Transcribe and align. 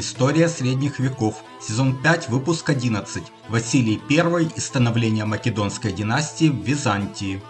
История 0.00 0.46
средних 0.46 1.00
веков. 1.00 1.42
Сезон 1.60 2.00
5, 2.00 2.28
выпуск 2.28 2.70
11. 2.70 3.20
Василий 3.48 3.98
I 4.08 4.44
и 4.44 4.60
становление 4.60 5.24
Македонской 5.24 5.92
династии 5.92 6.50
в 6.50 6.54
Византии. 6.54 7.40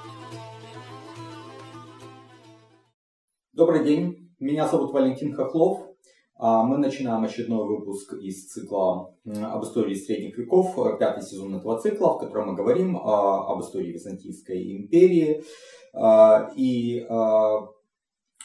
Добрый 3.52 3.84
день, 3.84 4.32
меня 4.40 4.66
зовут 4.66 4.94
Валентин 4.94 5.34
Хохлов. 5.34 5.90
А, 6.36 6.62
мы 6.62 6.78
начинаем 6.78 7.22
очередной 7.22 7.68
выпуск 7.68 8.14
из 8.14 8.46
цикла 8.46 9.14
об 9.26 9.64
истории 9.64 9.94
средних 9.94 10.38
веков, 10.38 10.74
пятый 10.98 11.22
сезон 11.22 11.54
этого 11.54 11.78
цикла, 11.78 12.14
в 12.14 12.18
котором 12.18 12.46
мы 12.46 12.54
говорим 12.54 12.96
а, 12.96 13.52
об 13.52 13.60
истории 13.60 13.92
Византийской 13.92 14.74
империи. 14.74 15.44
А, 15.92 16.50
и 16.56 17.00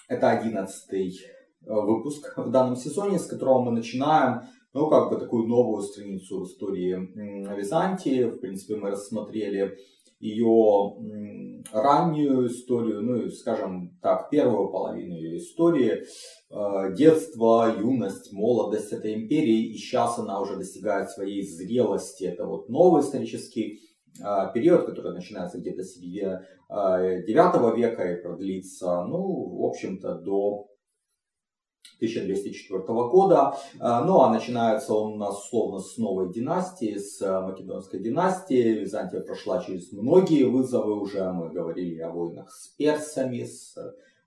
это 0.10 0.30
одиннадцатый 0.30 1.22
выпуск 1.66 2.34
в 2.38 2.50
данном 2.52 2.76
сезоне, 2.76 3.20
с 3.20 3.26
которого 3.26 3.62
мы 3.62 3.72
начинаем 3.72 4.42
ну, 4.74 4.90
как 4.90 5.10
бы 5.12 5.18
такую 5.18 5.48
новую 5.48 5.84
страницу 5.84 6.40
в 6.40 6.46
истории 6.46 7.10
Византии. 7.56 8.24
В 8.24 8.40
принципе, 8.40 8.76
мы 8.76 8.90
рассмотрели 8.92 9.78
ее 10.20 10.96
раннюю 11.74 12.48
историю, 12.48 13.02
ну 13.02 13.30
скажем 13.30 13.98
так, 14.02 14.30
первую 14.30 14.70
половину 14.70 15.16
ее 15.16 15.38
истории, 15.38 16.04
э, 16.50 16.96
детство, 16.96 17.76
юность, 17.78 18.32
молодость 18.32 18.94
этой 18.94 19.16
империи, 19.16 19.68
и 19.68 19.78
сейчас 19.78 20.18
она 20.20 20.40
уже 20.40 20.56
достигает 20.56 21.10
своей 21.10 21.46
зрелости. 21.46 22.24
Это 22.24 22.46
вот 22.46 22.70
новый 22.70 23.02
исторический 23.02 23.82
э, 24.20 24.26
период, 24.54 24.86
который 24.86 25.14
начинается 25.14 25.60
где-то 25.60 25.84
с 25.84 25.96
середины 25.96 26.40
9 26.70 27.28
э, 27.28 27.76
века 27.76 28.14
и 28.14 28.22
продлится, 28.22 29.04
ну, 29.04 29.58
в 29.58 29.66
общем-то, 29.66 30.20
до 30.20 30.68
1204 31.98 32.84
года. 33.10 33.56
А, 33.80 34.04
ну 34.04 34.22
а 34.22 34.32
начинается 34.32 34.94
он 34.94 35.14
у 35.14 35.18
нас 35.18 35.46
условно 35.46 35.80
с 35.80 35.98
новой 35.98 36.32
династии, 36.32 36.98
с 36.98 37.22
э, 37.22 37.42
Македонской 37.42 38.00
династии. 38.00 38.80
Византия 38.80 39.22
прошла 39.22 39.64
через 39.64 39.92
многие 39.92 40.44
вызовы 40.44 41.00
уже. 41.00 41.32
Мы 41.32 41.50
говорили 41.50 42.00
о 42.00 42.10
войнах 42.10 42.52
с 42.52 42.70
персами, 42.70 43.44
с 43.44 43.76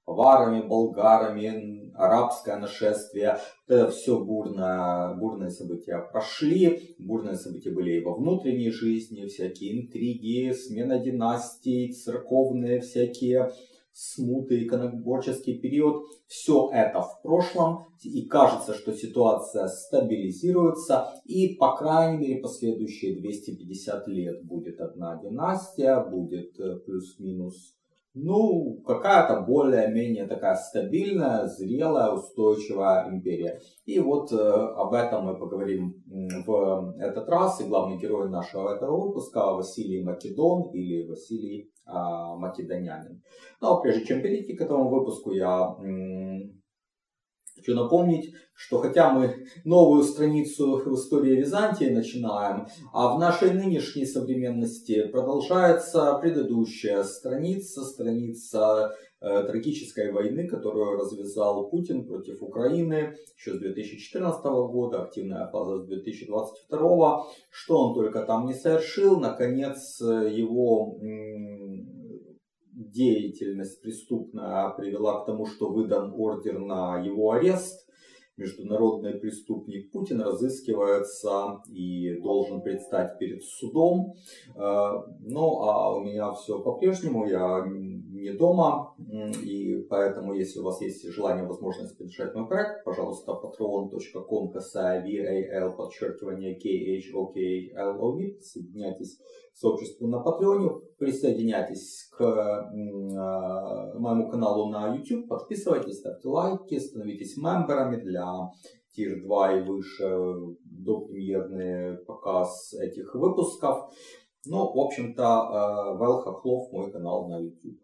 аварами, 0.06 0.66
болгарами, 0.66 1.90
арабское 1.94 2.56
нашествие. 2.58 3.38
Это 3.66 3.90
все 3.90 4.18
бурно, 4.18 5.16
бурные 5.18 5.50
события 5.50 5.98
прошли. 5.98 6.94
Бурные 6.98 7.34
события 7.34 7.70
были 7.70 7.98
и 7.98 8.04
во 8.04 8.14
внутренней 8.14 8.70
жизни, 8.70 9.26
всякие 9.26 9.82
интриги, 9.82 10.52
смена 10.52 10.98
династий, 10.98 11.92
церковные 11.92 12.80
всякие 12.80 13.52
смуты, 13.96 14.62
иконоборческий 14.62 15.58
период, 15.58 16.04
все 16.26 16.68
это 16.70 17.00
в 17.00 17.22
прошлом, 17.22 17.86
и 18.02 18.26
кажется, 18.26 18.74
что 18.74 18.92
ситуация 18.92 19.68
стабилизируется, 19.68 21.14
и 21.24 21.54
по 21.54 21.74
крайней 21.76 22.18
мере 22.18 22.42
последующие 22.42 23.18
250 23.18 24.06
лет 24.08 24.44
будет 24.44 24.80
одна 24.80 25.18
династия, 25.22 26.04
будет 26.04 26.60
э, 26.60 26.76
плюс-минус 26.80 27.75
ну, 28.18 28.80
какая-то 28.86 29.42
более-менее 29.42 30.26
такая 30.26 30.56
стабильная, 30.56 31.46
зрелая, 31.46 32.12
устойчивая 32.12 33.10
империя. 33.10 33.60
И 33.84 34.00
вот 34.00 34.32
э, 34.32 34.36
об 34.36 34.94
этом 34.94 35.26
мы 35.26 35.38
поговорим 35.38 36.02
в 36.46 36.94
этот 36.98 37.28
раз. 37.28 37.60
И 37.60 37.68
главный 37.68 37.98
герой 37.98 38.30
нашего 38.30 38.74
этого 38.74 38.96
выпуска 38.98 39.52
Василий 39.52 40.02
Македон 40.02 40.70
или 40.72 41.06
Василий 41.06 41.70
э, 41.86 41.92
Македонянин. 42.38 43.20
Но 43.60 43.68
ну, 43.68 43.76
а 43.76 43.80
прежде 43.82 44.06
чем 44.06 44.22
перейти 44.22 44.56
к 44.56 44.62
этому 44.62 44.88
выпуску, 44.88 45.32
я 45.32 45.76
Хочу 47.56 47.74
напомнить, 47.74 48.34
что 48.54 48.78
хотя 48.78 49.10
мы 49.10 49.46
новую 49.64 50.02
страницу 50.02 50.76
в 50.84 50.94
истории 50.94 51.36
Византии 51.36 51.86
начинаем, 51.86 52.66
а 52.92 53.14
в 53.14 53.18
нашей 53.18 53.52
нынешней 53.52 54.04
современности 54.04 55.06
продолжается 55.08 56.18
предыдущая 56.20 57.02
страница, 57.02 57.82
страница 57.84 58.94
э, 59.20 59.42
трагической 59.44 60.12
войны, 60.12 60.46
которую 60.46 60.98
развязал 60.98 61.68
Путин 61.70 62.06
против 62.06 62.42
Украины 62.42 63.16
еще 63.38 63.54
с 63.54 63.58
2014 63.58 64.44
года, 64.44 65.02
активная 65.02 65.46
фаза 65.48 65.78
с 65.78 65.86
2022. 65.86 67.26
Что 67.50 67.78
он 67.78 67.94
только 67.94 68.22
там 68.22 68.46
не 68.46 68.54
совершил, 68.54 69.18
наконец 69.18 70.00
его 70.00 70.98
деятельность 72.96 73.82
преступная 73.82 74.70
привела 74.70 75.22
к 75.22 75.26
тому, 75.26 75.46
что 75.46 75.70
выдан 75.70 76.12
ордер 76.16 76.58
на 76.58 76.98
его 76.98 77.32
арест. 77.32 77.86
Международный 78.38 79.14
преступник 79.14 79.90
Путин 79.92 80.20
разыскивается 80.20 81.62
и 81.68 82.20
должен 82.20 82.60
предстать 82.60 83.18
перед 83.18 83.42
судом. 83.42 84.12
Э, 84.54 84.90
ну, 85.20 85.62
а 85.62 85.96
у 85.96 86.00
меня 86.00 86.32
все 86.32 86.60
по-прежнему. 86.60 87.26
Я 87.26 87.64
не 88.16 88.32
дома, 88.32 88.94
и 89.44 89.76
поэтому, 89.88 90.34
если 90.34 90.60
у 90.60 90.64
вас 90.64 90.80
есть 90.80 91.06
желание, 91.08 91.46
возможность 91.46 91.96
поддержать 91.98 92.34
мой 92.34 92.48
проект, 92.48 92.84
пожалуйста, 92.84 93.32
patreon.com 93.32 94.52
VAL, 94.52 95.76
подчеркивание 95.76 96.56
KHOKLOV, 96.56 98.36
присоединяйтесь 98.36 99.16
к 99.16 99.56
сообществу 99.56 100.08
на 100.08 100.20
Патреоне, 100.20 100.70
присоединяйтесь 100.98 102.08
к 102.16 102.22
э, 102.22 103.98
моему 103.98 104.28
каналу 104.30 104.70
на 104.70 104.94
YouTube, 104.94 105.28
подписывайтесь, 105.28 105.98
ставьте 105.98 106.28
лайки, 106.28 106.78
становитесь 106.78 107.36
мемберами 107.36 107.96
для 108.02 108.50
Тир 108.92 109.22
2 109.22 109.52
и 109.52 109.62
выше 109.62 110.56
до 110.64 111.00
премьерный 111.00 111.98
показ 111.98 112.72
этих 112.74 113.14
выпусков. 113.14 113.90
Ну, 114.48 114.72
в 114.72 114.78
общем-то, 114.78 115.96
Вэл 115.98 116.22
Хохлов, 116.22 116.72
мой 116.72 116.92
канал 116.92 117.28
на 117.28 117.40
YouTube. 117.40 117.78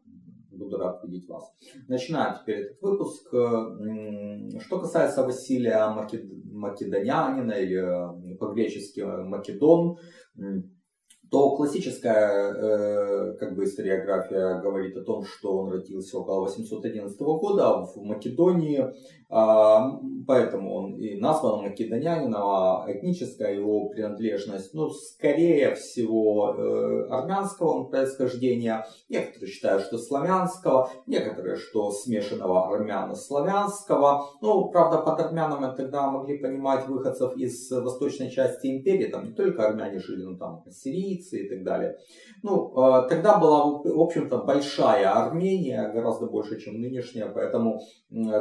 Буду 0.63 0.79
рад 0.79 1.03
видеть 1.05 1.29
вас. 1.29 1.45
Начинаем 1.89 2.37
теперь 2.41 2.61
этот 2.61 2.83
выпуск. 2.83 3.27
Что 3.29 4.79
касается 4.79 5.25
Василия 5.25 5.89
Македонянина 5.91 7.53
или 7.53 8.37
по-гречески 8.37 9.01
Македон, 9.01 9.99
то 11.33 11.57
классическая 11.57 12.53
э, 12.53 13.37
как 13.39 13.57
бы 13.57 13.65
историография 13.65 14.61
говорит 14.61 14.95
о 14.99 15.03
том, 15.03 15.25
что 15.25 15.57
он 15.57 15.73
родился 15.73 16.19
около 16.19 16.43
811 16.43 17.19
года 17.19 17.87
в 17.87 17.97
Македонии, 18.03 18.85
поэтому 19.33 20.75
он 20.75 20.95
и 20.99 21.19
назван 21.19 21.63
македонянином, 21.63 22.43
а 22.43 22.85
этническая 22.89 23.55
его 23.55 23.89
принадлежность, 23.89 24.75
ну, 24.75 24.91
скорее 24.91 25.75
всего, 25.75 26.55
э, 26.55 27.07
армянского 27.09 27.85
происхождения, 27.85 28.87
некоторые 29.09 29.51
считают, 29.51 29.85
что 29.85 29.97
славянского, 29.97 30.91
некоторые, 31.07 31.57
что 31.57 31.91
смешанного 31.91 32.75
армяно-славянского, 32.75 34.23
ну, 34.43 34.69
правда, 34.71 34.99
под 34.99 35.21
армянами 35.21 35.75
тогда 35.77 36.11
могли 36.11 36.39
понимать 36.39 36.87
выходцев 36.87 37.35
из 37.37 37.71
восточной 37.71 38.31
части 38.31 38.67
империи, 38.67 39.11
там 39.11 39.25
не 39.25 39.33
только 39.33 39.67
армяне 39.67 39.99
жили, 39.99 40.25
но 40.25 40.37
там 40.37 40.63
Фелиции 40.83 41.47
и 41.47 41.49
так 41.49 41.65
далее. 41.65 41.97
Ну, 42.43 42.73
э, 42.77 43.09
тогда 43.09 43.39
была, 43.39 43.65
в 43.65 44.01
общем-то, 44.01 44.39
большая 44.39 45.11
Армения, 45.11 45.91
гораздо 45.95 46.27
больше, 46.27 46.61
чем 46.61 46.81
нынешняя, 46.81 47.29
поэтому 47.29 47.81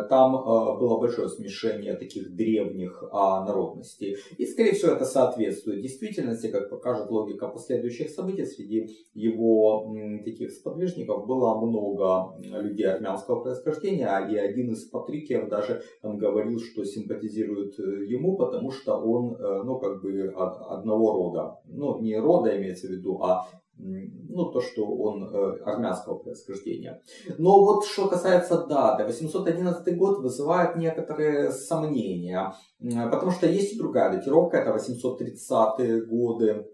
там 0.09 0.35
э, 0.35 0.80
было 0.81 0.97
большое 0.97 1.29
смешение 1.29 1.93
таких 1.93 2.35
древних 2.35 3.03
а, 3.11 3.45
народностей. 3.45 4.17
И, 4.37 4.45
скорее 4.47 4.73
всего, 4.73 4.93
это 4.93 5.05
соответствует 5.05 5.81
действительности, 5.81 6.47
как 6.47 6.71
покажет 6.71 7.11
логика 7.11 7.47
последующих 7.47 8.09
событий. 8.09 8.45
Среди 8.45 8.89
его 9.13 9.95
таких 10.25 10.51
сподвижников 10.51 11.27
было 11.27 11.61
много 11.61 12.35
людей 12.39 12.87
армянского 12.87 13.41
происхождения, 13.41 14.27
и 14.31 14.35
один 14.35 14.71
из 14.71 14.85
патрикиев 14.85 15.49
даже 15.49 15.83
там 16.01 16.17
говорил, 16.17 16.59
что 16.59 16.83
симпатизирует 16.83 17.79
э, 17.79 18.05
ему, 18.07 18.35
потому 18.35 18.71
что 18.71 18.95
он, 18.95 19.37
ну, 19.65 19.77
как 19.79 20.01
бы 20.01 20.33
одного 20.35 21.13
рода. 21.13 21.59
Ну, 21.65 21.99
не 22.01 22.17
рода 22.17 22.57
имеется 22.57 22.87
в 22.87 22.91
виду, 22.91 23.21
а 23.21 23.47
ну, 23.77 24.51
то, 24.51 24.61
что 24.61 24.85
он 24.85 25.23
э, 25.23 25.61
армянского 25.63 26.19
происхождения. 26.19 27.01
Но 27.37 27.63
вот 27.63 27.85
что 27.85 28.07
касается 28.07 28.65
даты, 28.67 29.05
811 29.05 29.97
год 29.97 30.19
вызывает 30.19 30.75
некоторые 30.75 31.51
сомнения, 31.51 32.53
потому 32.79 33.31
что 33.31 33.47
есть 33.47 33.73
и 33.73 33.77
другая 33.77 34.11
датировка, 34.11 34.57
это 34.57 34.71
830-е 34.71 36.05
годы, 36.05 36.65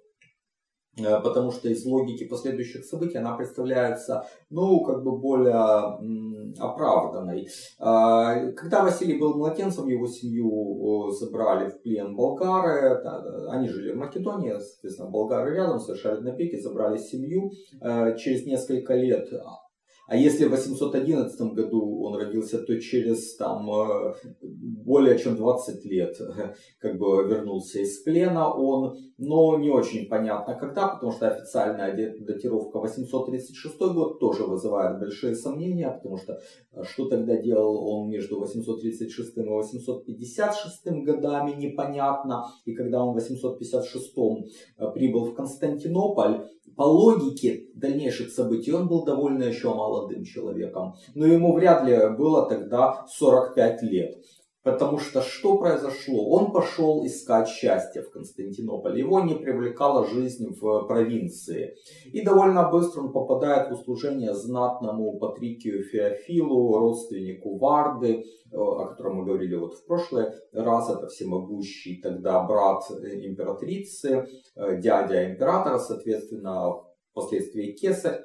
потому 0.98 1.52
что 1.52 1.70
из 1.70 1.86
логики 1.86 2.26
последующих 2.28 2.86
событий 2.86 3.18
она 3.18 3.36
представляется, 3.36 4.26
ну, 4.50 4.84
как 4.84 5.04
бы 5.04 5.18
более 5.18 6.54
оправданной. 6.60 7.48
А, 7.80 8.52
когда 8.52 8.84
Василий 8.84 9.20
был 9.20 9.36
младенцем, 9.36 9.88
его 9.88 10.08
семью 10.08 11.12
забрали 11.12 11.70
в 11.70 11.82
плен 11.82 12.16
болгары, 12.16 13.02
они 13.50 13.68
жили 13.68 13.94
в 13.94 13.98
Македонии, 13.98 14.54
соответственно, 14.60 15.10
болгары 15.10 15.56
рядом, 15.56 15.80
совершали 15.80 16.22
набеги, 16.22 16.58
забрали 16.58 16.98
семью. 16.98 17.52
Э, 17.82 18.16
через 18.18 18.46
несколько 18.46 18.96
лет 18.96 19.30
А 20.08 20.16
если 20.16 20.46
в 20.46 20.52
811 20.52 21.54
году 21.54 22.02
он 22.02 22.16
родился, 22.16 22.60
то 22.60 22.80
через 22.80 23.36
там, 23.36 23.70
э, 23.70 24.14
более 24.42 25.20
чем 25.20 25.36
20 25.36 25.84
лет 25.86 26.18
как 26.80 26.98
бы 26.98 27.28
вернулся 27.28 27.80
из 27.80 28.00
плена 28.04 28.50
он, 28.50 28.98
но 29.18 29.58
не 29.58 29.70
очень 29.70 30.08
понятно 30.08 30.56
когда, 30.56 30.88
потому 30.88 31.12
что 31.12 31.28
официальная 31.28 31.94
датировка 32.22 32.80
836 32.80 33.78
год 33.80 34.20
тоже 34.20 34.46
вызывает 34.46 34.98
большие 35.00 35.36
сомнения, 35.36 35.90
потому 35.90 36.18
что 36.18 36.40
э, 36.72 36.84
что 36.84 37.10
тогда 37.10 37.36
делал 37.36 37.90
он 37.90 38.10
между 38.10 38.40
836 38.40 39.38
и 39.38 39.42
856 39.42 41.04
годами, 41.04 41.52
непонятно. 41.52 42.46
И 42.64 42.74
когда 42.74 43.04
он 43.04 43.12
в 43.12 43.16
856 43.16 44.14
э, 44.78 44.92
прибыл 44.94 45.26
в 45.26 45.34
Константинополь, 45.34 46.48
по 46.78 46.84
логике 46.84 47.64
дальнейших 47.74 48.32
событий 48.32 48.72
он 48.72 48.88
был 48.88 49.04
довольно 49.04 49.44
еще 49.44 49.74
молодым 49.74 50.24
человеком. 50.24 50.94
Но 51.16 51.26
ему 51.26 51.54
вряд 51.54 51.84
ли 51.84 51.98
было 52.16 52.48
тогда 52.48 53.06
45 53.10 53.82
лет. 53.82 54.24
Потому 54.68 55.00
что 55.00 55.22
что 55.22 55.58
произошло? 55.58 56.30
Он 56.30 56.52
пошел 56.52 57.06
искать 57.06 57.48
счастье 57.48 58.02
в 58.02 58.12
Константинополе. 58.12 59.00
Его 59.00 59.22
не 59.22 59.36
привлекала 59.36 60.06
жизнь 60.06 60.54
в 60.60 60.86
провинции. 60.88 61.78
И 62.12 62.22
довольно 62.22 62.70
быстро 62.70 63.04
он 63.04 63.14
попадает 63.14 63.70
в 63.70 63.76
услужение 63.76 64.34
знатному 64.34 65.18
Патрикию 65.20 65.86
Феофилу, 65.86 66.80
родственнику 66.80 67.58
Варды, 67.58 68.26
э, 68.52 68.58
о 68.58 68.88
котором 68.88 69.20
мы 69.20 69.26
говорили 69.26 69.56
вот 69.56 69.76
в 69.76 69.86
прошлый 69.86 70.34
раз. 70.52 70.90
Это 70.90 71.08
всемогущий 71.08 72.02
тогда 72.02 72.44
брат 72.44 72.84
императрицы, 72.92 74.28
э, 74.58 74.82
дядя 74.82 75.32
императора, 75.32 75.78
соответственно, 75.78 76.74
впоследствии 77.12 77.72
кесарь. 77.72 78.22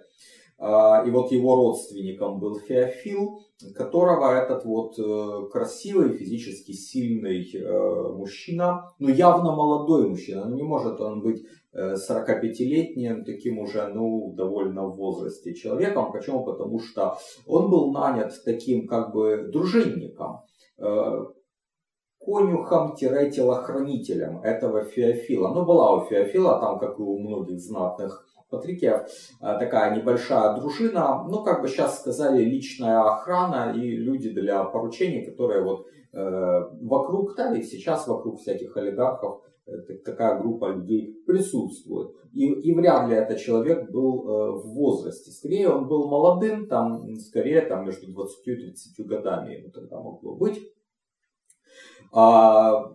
А, 0.64 1.02
и 1.04 1.10
вот 1.10 1.32
его 1.32 1.56
родственником 1.56 2.38
был 2.38 2.60
Феофил, 2.60 3.40
которого 3.74 4.32
этот 4.32 4.64
вот 4.64 4.96
э, 4.96 5.48
красивый, 5.50 6.10
физически 6.10 6.70
сильный 6.70 7.50
э, 7.52 8.12
мужчина, 8.12 8.88
ну 9.00 9.08
явно 9.08 9.56
молодой 9.56 10.08
мужчина, 10.08 10.44
ну 10.44 10.54
не 10.54 10.62
может 10.62 11.00
он 11.00 11.20
быть 11.20 11.44
45-летним, 11.74 13.22
э, 13.22 13.24
таким 13.24 13.58
уже, 13.58 13.88
ну, 13.88 14.34
довольно 14.36 14.86
в 14.86 14.94
возрасте 14.94 15.52
человеком. 15.52 16.12
Почему? 16.12 16.44
Потому 16.44 16.78
что 16.78 17.18
он 17.44 17.68
был 17.68 17.90
нанят 17.90 18.32
таким 18.44 18.86
как 18.86 19.12
бы 19.12 19.48
дружинником, 19.52 20.42
конюхом-телохранителем 22.20 24.42
этого 24.42 24.84
Феофила. 24.84 25.48
Ну, 25.48 25.64
была 25.64 25.96
у 25.96 26.04
Феофила, 26.04 26.60
там, 26.60 26.78
как 26.78 27.00
и 27.00 27.02
у 27.02 27.18
многих 27.18 27.58
знатных 27.58 28.28
Патрикеев, 28.52 29.08
а, 29.40 29.58
такая 29.58 29.96
небольшая 29.96 30.54
дружина, 30.56 31.26
ну, 31.28 31.42
как 31.42 31.62
бы 31.62 31.68
сейчас 31.68 32.00
сказали, 32.00 32.44
личная 32.44 33.00
охрана 33.00 33.72
и 33.74 33.96
люди 33.96 34.30
для 34.30 34.62
поручений, 34.64 35.24
которые 35.24 35.64
вот 35.64 35.86
э, 36.12 36.60
вокруг, 36.82 37.34
да, 37.36 37.56
и 37.56 37.62
сейчас 37.62 38.06
вокруг 38.06 38.40
всяких 38.40 38.76
олигархов 38.76 39.42
э, 39.66 39.72
такая 40.04 40.38
группа 40.38 40.66
людей 40.66 41.16
присутствует. 41.26 42.12
И, 42.34 42.46
и 42.46 42.74
вряд 42.74 43.08
ли 43.08 43.16
этот 43.16 43.38
человек 43.38 43.90
был 43.90 44.22
э, 44.22 44.50
в 44.62 44.74
возрасте. 44.74 45.30
Скорее 45.30 45.70
он 45.70 45.88
был 45.88 46.08
молодым, 46.08 46.68
там, 46.68 47.16
скорее 47.16 47.62
там, 47.62 47.86
между 47.86 48.12
20 48.12 48.46
и 48.46 48.54
30 48.54 49.06
годами 49.06 49.54
ему 49.54 49.70
тогда 49.70 49.96
могло 49.96 50.34
быть. 50.36 50.60
А, 52.12 52.92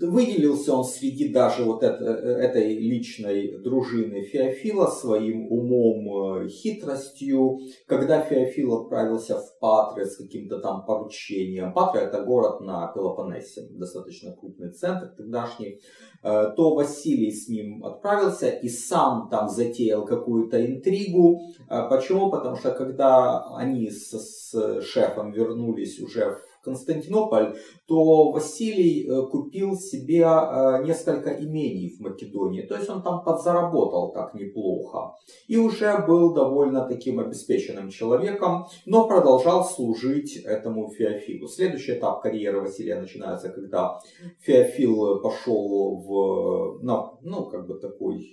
выделился 0.00 0.74
он 0.74 0.84
среди 0.84 1.32
даже 1.32 1.64
вот 1.64 1.82
это, 1.82 2.04
этой 2.04 2.78
личной 2.78 3.58
дружины 3.58 4.22
Феофила 4.22 4.86
своим 4.86 5.50
умом, 5.50 6.44
э, 6.44 6.48
хитростью. 6.48 7.58
Когда 7.86 8.20
Феофил 8.20 8.74
отправился 8.74 9.38
в 9.38 9.58
Патры 9.60 10.06
с 10.06 10.16
каким-то 10.16 10.58
там 10.58 10.84
поручением, 10.84 11.72
Патра 11.72 12.00
это 12.00 12.22
город 12.22 12.60
на 12.60 12.86
Пелопоннесе, 12.88 13.68
достаточно 13.70 14.32
крупный 14.32 14.70
центр 14.70 15.08
тогдашний, 15.16 15.80
э, 16.22 16.52
то 16.56 16.74
Василий 16.74 17.30
с 17.30 17.48
ним 17.48 17.84
отправился 17.84 18.48
и 18.48 18.68
сам 18.68 19.28
там 19.30 19.48
затеял 19.48 20.04
какую-то 20.04 20.64
интригу. 20.64 21.40
Э, 21.68 21.88
почему? 21.88 22.30
Потому 22.30 22.56
что 22.56 22.70
когда 22.72 23.44
они 23.56 23.90
с, 23.90 24.12
с 24.12 24.82
шефом 24.82 25.32
вернулись 25.32 26.00
уже 26.00 26.32
в 26.34 26.51
Константинополь, 26.62 27.56
то 27.86 28.30
Василий 28.30 29.06
э, 29.06 29.26
купил 29.26 29.76
себе 29.76 30.20
э, 30.20 30.84
несколько 30.84 31.30
имений 31.30 31.90
в 31.90 32.00
Македонии. 32.00 32.62
То 32.62 32.76
есть 32.76 32.88
он 32.88 33.02
там 33.02 33.24
подзаработал 33.24 34.12
так 34.12 34.34
неплохо. 34.34 35.16
И 35.48 35.56
уже 35.56 36.04
был 36.06 36.32
довольно 36.32 36.86
таким 36.88 37.18
обеспеченным 37.18 37.90
человеком, 37.90 38.66
но 38.86 39.08
продолжал 39.08 39.64
служить 39.64 40.36
этому 40.36 40.88
Феофилу. 40.90 41.48
Следующий 41.48 41.92
этап 41.92 42.22
карьеры 42.22 42.60
Василия 42.60 43.00
начинается, 43.00 43.48
когда 43.48 43.98
Феофил 44.40 45.20
пошел 45.20 45.96
в, 45.96 46.82
ну, 46.82 47.18
ну 47.22 47.46
как 47.46 47.66
бы 47.66 47.74
такой 47.74 48.32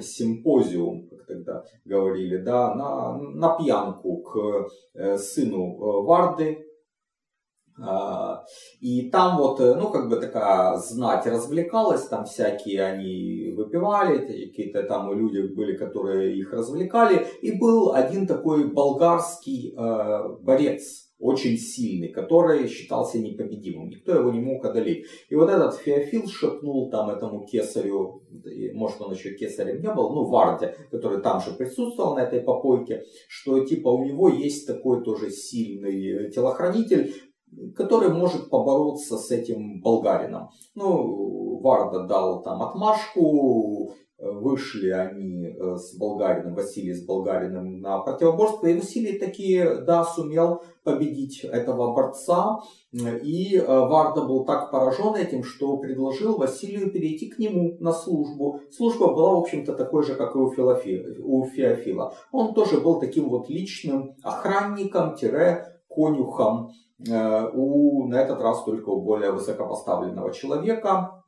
симпозиум, 0.00 1.08
как 1.08 1.26
тогда 1.26 1.64
говорили, 1.84 2.36
да, 2.36 2.74
на, 2.74 3.18
на 3.18 3.56
пьянку 3.56 4.18
к 4.18 4.68
сыну 5.18 6.02
Варды, 6.04 6.65
и 8.80 9.10
там 9.10 9.36
вот, 9.36 9.60
э, 9.60 9.74
ну, 9.74 9.90
как 9.90 10.08
бы 10.08 10.16
такая 10.16 10.76
знать 10.78 11.26
развлекалась, 11.26 12.06
там 12.08 12.24
всякие 12.24 12.82
они 12.82 13.52
выпивали, 13.54 14.46
какие-то 14.46 14.82
там 14.84 15.12
люди 15.12 15.54
были, 15.54 15.76
которые 15.76 16.38
их 16.38 16.52
развлекали. 16.52 17.26
И 17.42 17.52
был 17.58 17.92
один 17.92 18.26
такой 18.26 18.72
болгарский 18.72 19.74
э, 19.76 20.28
борец, 20.40 21.06
очень 21.18 21.56
сильный, 21.56 22.08
который 22.08 22.68
считался 22.68 23.18
непобедимым. 23.18 23.88
Никто 23.88 24.12
его 24.12 24.30
не 24.30 24.40
мог 24.40 24.64
одолеть. 24.64 25.06
И 25.30 25.34
вот 25.34 25.48
этот 25.48 25.74
Феофил 25.76 26.28
шепнул 26.28 26.90
там 26.90 27.08
этому 27.10 27.46
кесарю, 27.46 28.22
может 28.74 29.00
он 29.00 29.12
еще 29.12 29.34
кесарем 29.34 29.80
не 29.80 29.92
был, 29.94 30.14
ну 30.14 30.26
Варде, 30.26 30.74
который 30.90 31.22
там 31.22 31.40
же 31.40 31.52
присутствовал 31.52 32.16
на 32.16 32.20
этой 32.20 32.40
попойке, 32.40 33.02
что 33.28 33.64
типа 33.64 33.88
у 33.88 34.04
него 34.04 34.28
есть 34.28 34.66
такой 34.66 35.02
тоже 35.04 35.30
сильный 35.30 36.30
телохранитель, 36.30 37.14
который 37.74 38.08
может 38.08 38.50
побороться 38.50 39.16
с 39.16 39.30
этим 39.30 39.80
болгарином. 39.80 40.50
Ну, 40.74 41.60
Варда 41.60 42.06
дал 42.06 42.42
там 42.42 42.62
отмашку, 42.62 43.94
вышли 44.18 44.90
они 44.90 45.46
э, 45.46 45.76
с 45.76 45.96
болгарином, 45.98 46.54
Василий 46.54 46.94
с 46.94 47.04
болгарином 47.04 47.80
на 47.80 47.98
противоборство, 47.98 48.66
и 48.66 48.74
Василий 48.74 49.18
таки, 49.18 49.62
да, 49.86 50.04
сумел 50.04 50.62
победить 50.84 51.44
этого 51.44 51.92
борца, 51.92 52.60
и 52.92 53.56
э, 53.56 53.66
Варда 53.66 54.22
был 54.22 54.46
так 54.46 54.70
поражен 54.70 55.16
этим, 55.16 55.44
что 55.44 55.76
предложил 55.76 56.38
Василию 56.38 56.90
перейти 56.90 57.28
к 57.28 57.38
нему 57.38 57.76
на 57.80 57.92
службу. 57.92 58.60
Служба 58.70 59.12
была, 59.12 59.34
в 59.34 59.40
общем-то, 59.40 59.74
такой 59.74 60.02
же, 60.02 60.14
как 60.14 60.34
и 60.34 60.38
у, 60.38 60.50
Феофила. 60.50 62.14
Он 62.32 62.54
тоже 62.54 62.80
был 62.80 62.98
таким 63.00 63.28
вот 63.28 63.50
личным 63.50 64.14
охранником-конюхом 64.22 66.70
у, 66.98 68.08
на 68.08 68.20
этот 68.20 68.40
раз 68.40 68.64
только 68.64 68.88
у 68.88 69.02
более 69.02 69.32
высокопоставленного 69.32 70.32
человека. 70.32 71.22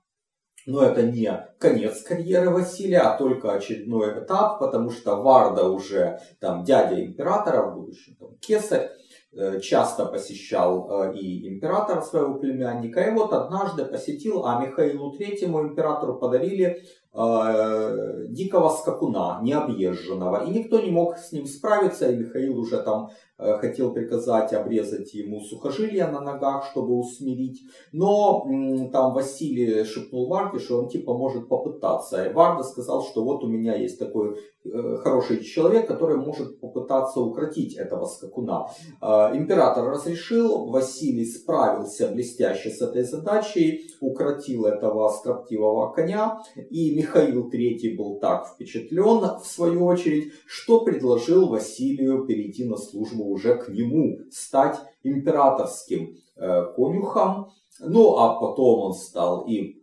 Но 0.69 0.83
это 0.83 1.03
не 1.03 1.33
конец 1.59 2.03
карьеры 2.03 2.51
Василия, 2.51 3.01
а 3.01 3.17
только 3.17 3.53
очередной 3.53 4.23
этап, 4.23 4.59
потому 4.59 4.91
что 4.91 5.17
Варда 5.17 5.67
уже 5.67 6.21
там 6.41 6.63
дядя 6.63 7.03
императора, 7.03 7.71
в 7.71 7.75
будущем 7.75 8.17
там, 8.17 8.37
кесарь, 8.39 8.91
э, 9.33 9.61
часто 9.61 10.05
посещал 10.05 10.91
э, 10.91 11.17
и 11.17 11.49
императора 11.49 12.03
своего 12.03 12.35
племянника. 12.35 13.01
И 13.01 13.15
вот 13.15 13.33
однажды 13.33 13.87
посетил, 13.87 14.45
а 14.45 14.61
Михаилу 14.63 15.17
Третьему 15.17 15.63
императору 15.63 16.19
подарили 16.19 16.83
э, 17.15 18.27
дикого 18.29 18.69
скакуна, 18.69 19.41
необъезженного. 19.43 20.45
И 20.45 20.51
никто 20.51 20.81
не 20.81 20.91
мог 20.91 21.19
с 21.19 21.33
ним 21.33 21.47
справиться, 21.47 22.11
и 22.11 22.17
Михаил 22.17 22.59
уже 22.59 22.83
там 22.83 23.11
Э, 23.41 23.57
хотел 23.59 23.93
приказать 23.93 24.53
обрезать 24.53 25.15
ему 25.15 25.41
сухожилия 25.41 26.11
на 26.11 26.21
ногах, 26.21 26.65
чтобы 26.65 26.99
усмирить. 26.99 27.63
Но 27.93 28.45
там 28.93 29.15
Василий 29.15 29.85
шепнул 29.85 30.29
Варде, 30.29 30.59
что 30.59 30.79
он 30.81 30.89
типа 30.89 31.15
может 31.15 31.49
попытаться. 31.49 32.25
И 32.25 32.33
Варда 32.33 32.65
сказал, 32.65 33.05
что 33.05 33.23
вот 33.23 33.45
у 33.45 33.47
меня 33.47 33.77
есть 33.77 33.99
такой 33.99 34.37
э, 34.65 34.97
хороший 35.05 35.45
человек, 35.45 35.87
который 35.87 36.17
может 36.17 36.61
попытаться 36.61 37.21
укротить 37.21 37.77
этого 37.77 38.07
скакуна. 38.07 38.67
Э, 39.01 39.31
император 39.37 39.89
разрешил, 39.89 40.67
Василий 40.67 41.25
справился 41.25 42.09
блестяще 42.09 42.71
с 42.71 42.83
этой 42.83 43.05
задачей, 43.05 43.89
укротил 44.01 44.67
этого 44.67 45.09
строптивого 45.11 45.93
коня. 45.93 46.41
И 46.71 46.93
Михаил 46.99 47.49
III 47.49 47.97
был 47.97 48.19
так 48.19 48.49
впечатлен, 48.49 49.21
в 49.39 49.47
свою 49.47 49.87
очередь, 49.87 50.33
что 50.47 50.81
предложил 50.81 51.47
Василию 51.47 52.27
перейти 52.27 52.65
на 52.65 52.77
службу 52.77 53.25
уже 53.31 53.55
к 53.55 53.69
нему, 53.69 54.19
стать 54.33 54.81
императорским 55.05 56.17
э, 56.35 56.65
конюхом. 56.75 57.53
Ну, 57.79 58.17
а 58.17 58.41
потом 58.41 58.81
он 58.81 58.95
стал 58.95 59.47
и 59.47 59.81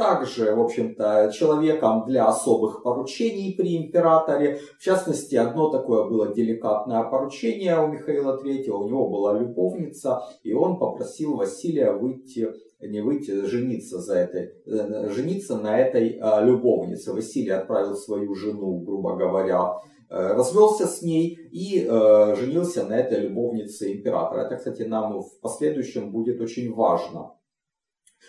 также, 0.00 0.54
в 0.54 0.60
общем-то, 0.62 1.30
человеком 1.30 2.04
для 2.06 2.24
особых 2.24 2.82
поручений 2.82 3.54
при 3.54 3.76
императоре. 3.76 4.58
В 4.78 4.82
частности, 4.82 5.36
одно 5.36 5.68
такое 5.68 6.08
было 6.08 6.34
деликатное 6.34 7.02
поручение 7.02 7.78
у 7.78 7.88
Михаила 7.88 8.40
III. 8.42 8.70
У 8.70 8.88
него 8.88 9.10
была 9.10 9.38
любовница, 9.38 10.22
и 10.42 10.54
он 10.54 10.78
попросил 10.78 11.36
Василия 11.36 11.92
выйти 11.92 12.48
не 12.80 13.02
выйти, 13.02 13.44
жениться, 13.44 13.98
за 13.98 14.14
этой, 14.14 14.54
э, 14.64 15.10
жениться 15.10 15.58
на 15.58 15.78
этой 15.78 16.18
а, 16.18 16.40
любовнице. 16.40 17.12
Василий 17.12 17.50
отправил 17.50 17.94
свою 17.94 18.34
жену, 18.34 18.80
грубо 18.80 19.16
говоря, 19.16 19.74
э, 20.08 20.32
развелся 20.34 20.86
с 20.86 21.02
ней 21.02 21.38
и 21.52 21.86
э, 21.86 22.34
женился 22.36 22.84
на 22.84 22.94
этой 22.94 23.20
любовнице 23.20 23.92
императора. 23.92 24.46
Это, 24.46 24.56
кстати, 24.56 24.84
нам 24.84 25.20
в 25.20 25.40
последующем 25.42 26.10
будет 26.10 26.40
очень 26.40 26.72
важно. 26.72 27.34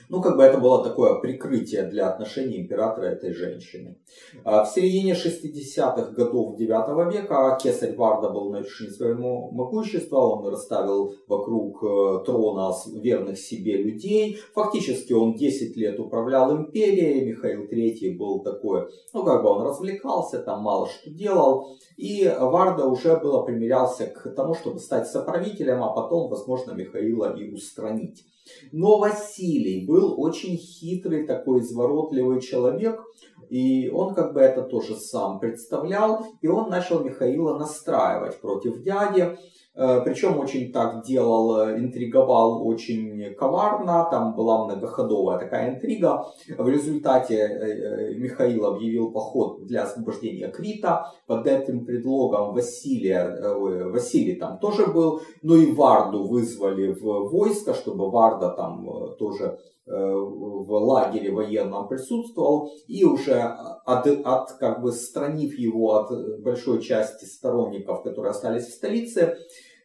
Ну, 0.09 0.21
как 0.21 0.37
бы 0.37 0.43
это 0.43 0.57
было 0.57 0.83
такое 0.83 1.15
прикрытие 1.15 1.83
для 1.83 2.09
отношений 2.09 2.61
императора 2.61 3.05
этой 3.05 3.33
женщины. 3.33 3.97
А 4.43 4.63
в 4.63 4.69
середине 4.69 5.13
60-х 5.13 6.11
годов 6.11 6.57
9 6.57 7.13
века 7.13 7.57
кесарь 7.61 7.95
Варда 7.95 8.29
был 8.29 8.51
на 8.51 8.57
вершине 8.57 8.91
своего 8.91 9.51
могущества, 9.51 10.17
он 10.17 10.47
расставил 10.47 11.15
вокруг 11.27 11.83
э, 11.83 12.23
трона 12.25 12.73
верных 12.93 13.37
себе 13.37 13.77
людей. 13.77 14.37
Фактически 14.53 15.13
он 15.13 15.35
10 15.35 15.77
лет 15.77 15.99
управлял 15.99 16.55
империей, 16.55 17.25
Михаил 17.25 17.63
III 17.63 18.17
был 18.17 18.43
такой, 18.43 18.87
ну, 19.13 19.23
как 19.23 19.43
бы 19.43 19.49
он 19.49 19.65
развлекался, 19.65 20.39
там 20.39 20.61
мало 20.61 20.87
что 20.87 21.09
делал. 21.09 21.77
И 21.97 22.31
Варда 22.39 22.85
уже 22.85 23.17
было 23.17 23.43
примерялся 23.43 24.07
к 24.07 24.33
тому, 24.35 24.55
чтобы 24.55 24.79
стать 24.79 25.07
соправителем, 25.07 25.83
а 25.83 25.93
потом, 25.93 26.29
возможно, 26.29 26.71
Михаила 26.71 27.35
и 27.37 27.51
устранить. 27.53 28.25
Но 28.71 28.97
Василий 28.97 29.85
был 29.85 30.19
очень 30.21 30.57
хитрый, 30.57 31.25
такой 31.25 31.59
изворотливый 31.61 32.41
человек, 32.41 33.01
и 33.49 33.89
он 33.89 34.13
как 34.13 34.33
бы 34.33 34.39
это 34.39 34.63
тоже 34.63 34.95
сам 34.95 35.39
представлял, 35.39 36.25
и 36.41 36.47
он 36.47 36.69
начал 36.69 37.03
Михаила 37.03 37.57
настраивать 37.57 38.39
против 38.39 38.81
дяди. 38.81 39.37
Э, 39.73 40.01
Причем 40.03 40.37
очень 40.39 40.71
так 40.71 41.03
делал, 41.03 41.61
э, 41.61 41.79
интриговал 41.79 42.67
очень 42.67 43.33
коварно, 43.35 44.07
там 44.11 44.35
была 44.35 44.65
многоходовая 44.65 45.39
такая 45.39 45.75
интрига. 45.75 46.25
В 46.57 46.67
результате 46.67 47.35
э, 47.35 48.13
Михаил 48.15 48.65
объявил 48.65 49.11
поход 49.11 49.65
для 49.65 49.83
освобождения 49.83 50.49
Крита. 50.49 51.05
Под 51.25 51.47
этим 51.47 51.85
предлогом 51.85 52.53
Василия, 52.53 53.89
Василий 53.89 54.35
там 54.35 54.59
тоже 54.59 54.87
был, 54.87 55.21
но 55.41 55.55
и 55.55 55.71
Варду 55.71 56.27
вызвали 56.27 56.91
в 56.91 57.29
войско, 57.29 57.73
чтобы 57.73 58.11
Варда 58.11 58.49
там 58.49 59.15
тоже 59.17 59.57
в 59.93 60.71
лагере 60.71 61.31
военном 61.31 61.87
присутствовал 61.87 62.71
и 62.87 63.03
уже 63.03 63.41
от, 63.41 64.07
от 64.07 64.51
как 64.53 64.81
бы 64.81 64.91
странив 64.91 65.57
его 65.57 65.95
от 65.95 66.41
большой 66.41 66.81
части 66.81 67.25
сторонников, 67.25 68.03
которые 68.03 68.31
остались 68.31 68.67
в 68.67 68.73
столице, 68.73 69.37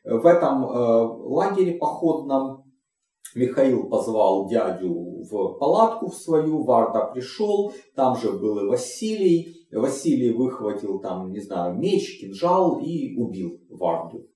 в 0.05 0.25
этом 0.25 0.65
э, 0.65 0.69
лагере 0.69 1.79
походном 1.79 2.67
Михаил 3.35 3.89
позвал 3.89 4.49
дядю 4.49 4.95
в 5.31 5.59
палатку 5.59 6.09
в 6.09 6.15
свою, 6.15 6.63
Варда 6.63 7.11
пришел, 7.13 7.73
там 7.95 8.17
же 8.17 8.33
был 8.33 8.65
и 8.65 8.69
Василий. 8.69 9.67
Василий 9.73 10.33
выхватил 10.33 11.01
там, 11.01 11.33
не 11.33 11.41
знаю, 11.41 11.77
меч, 11.77 12.21
кинжал 12.21 12.79
и 12.79 13.15
убил 13.17 13.61
Варду. 13.69 14.27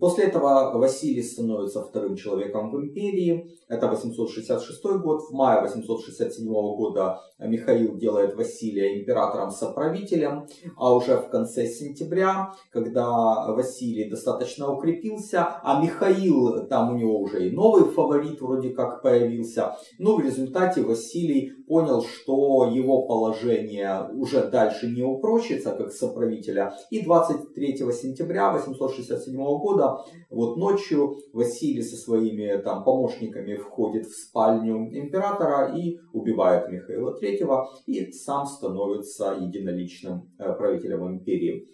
После 0.00 0.24
этого 0.24 0.76
Василий 0.78 1.22
становится 1.22 1.82
вторым 1.82 2.16
человеком 2.16 2.70
в 2.70 2.80
империи. 2.80 3.50
Это 3.68 3.88
866 3.88 4.82
год. 5.02 5.22
В 5.22 5.32
мае 5.32 5.60
867 5.62 6.46
года 6.46 7.20
Михаил 7.38 7.96
делает 7.96 8.36
Василия 8.36 9.00
императором-соправителем. 9.00 10.46
А 10.76 10.94
уже 10.94 11.16
в 11.16 11.28
конце 11.28 11.66
сентября, 11.66 12.52
когда 12.70 13.52
Василий 13.52 14.08
достаточно 14.08 14.72
укрепился, 14.72 15.60
а 15.62 15.82
Михаил, 15.82 16.66
там 16.66 16.94
у 16.94 16.98
него 16.98 17.20
уже 17.20 17.48
и 17.48 17.50
новый 17.50 17.84
фаворит 17.84 18.40
вроде 18.40 18.70
как 18.70 19.02
появился. 19.02 19.76
Но 19.98 20.16
в 20.16 20.20
результате 20.20 20.82
Василий 20.82 21.52
понял, 21.66 22.02
что 22.02 22.66
его 22.66 23.06
положение 23.06 24.08
уже 24.12 24.48
дальше 24.48 24.86
не 24.88 25.02
упрочится, 25.02 25.72
как 25.72 25.92
соправителя. 25.92 26.74
И 26.90 27.02
23 27.02 27.76
сентября 27.92 28.52
867 28.52 29.34
года, 29.34 29.83
вот 30.30 30.56
ночью, 30.56 31.18
Василий 31.32 31.82
со 31.82 31.96
своими 31.96 32.60
там 32.62 32.84
помощниками 32.84 33.56
входит 33.56 34.06
в 34.06 34.14
спальню 34.14 34.88
императора 34.92 35.76
и 35.76 35.98
убивает 36.12 36.70
Михаила 36.70 37.18
III 37.20 37.64
и 37.86 38.12
сам 38.12 38.46
становится 38.46 39.36
единоличным 39.40 40.30
э, 40.38 40.52
правителем 40.54 41.06
империи. 41.08 41.68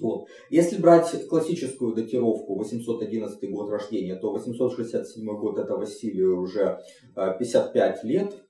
Вот. 0.00 0.28
Если 0.50 0.80
брать 0.80 1.28
классическую 1.28 1.94
датировку 1.94 2.56
811 2.56 3.50
год 3.50 3.70
рождения, 3.70 4.16
то 4.16 4.32
867 4.32 5.24
год 5.36 5.58
это 5.58 5.76
Василию 5.76 6.40
уже 6.40 6.80
55 7.14 8.04
э, 8.04 8.06
лет 8.06 8.44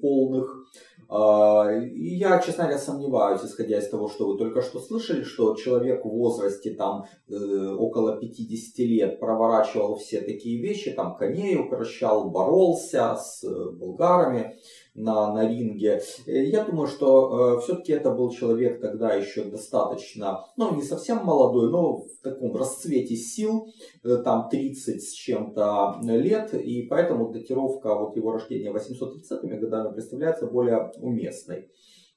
полных. 0.00 0.66
А, 1.08 1.70
и 1.72 2.16
я, 2.16 2.38
честно 2.40 2.64
говоря, 2.64 2.78
сомневаюсь, 2.78 3.42
исходя 3.44 3.78
из 3.78 3.88
того, 3.88 4.08
что 4.08 4.26
вы 4.26 4.38
только 4.38 4.60
что 4.60 4.80
слышали, 4.80 5.22
что 5.22 5.54
человек 5.54 6.04
в 6.04 6.08
возрасте 6.08 6.74
там 6.74 7.04
э, 7.28 7.34
около 7.78 8.18
50 8.18 8.78
лет 8.78 9.20
проворачивал 9.20 9.96
все 9.96 10.20
такие 10.20 10.60
вещи, 10.60 10.90
там 10.90 11.16
коней 11.16 11.56
укращал, 11.56 12.30
боролся 12.30 13.14
с 13.14 13.44
э, 13.44 13.70
булгарами 13.70 14.58
на, 14.96 15.32
на 15.32 15.46
ринге. 15.46 16.02
Э, 16.26 16.44
я 16.44 16.64
думаю, 16.64 16.88
что 16.88 17.58
э, 17.58 17.60
все-таки 17.60 17.92
это 17.92 18.10
был 18.10 18.30
человек 18.30 18.80
тогда 18.80 19.14
еще 19.14 19.44
достаточно, 19.44 20.44
ну 20.56 20.74
не 20.74 20.82
совсем 20.82 21.24
молодой, 21.24 21.70
но 21.70 21.98
в 21.98 22.20
таком 22.22 22.56
расцвете 22.56 23.14
сил, 23.16 23.68
э, 24.02 24.16
там 24.24 24.48
30 24.48 25.02
с 25.02 25.12
чем-то 25.12 26.00
лет, 26.02 26.54
и 26.54 26.82
поэтому 26.82 27.30
датировка 27.30 27.94
вот 27.94 28.16
его 28.16 28.32
рождения 28.32 28.72
830-ми 28.72 29.58
годами 29.58 29.92
представляется 29.92 30.46
более 30.46 30.90
уместной. 30.98 31.68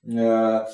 Э, 0.07 0.65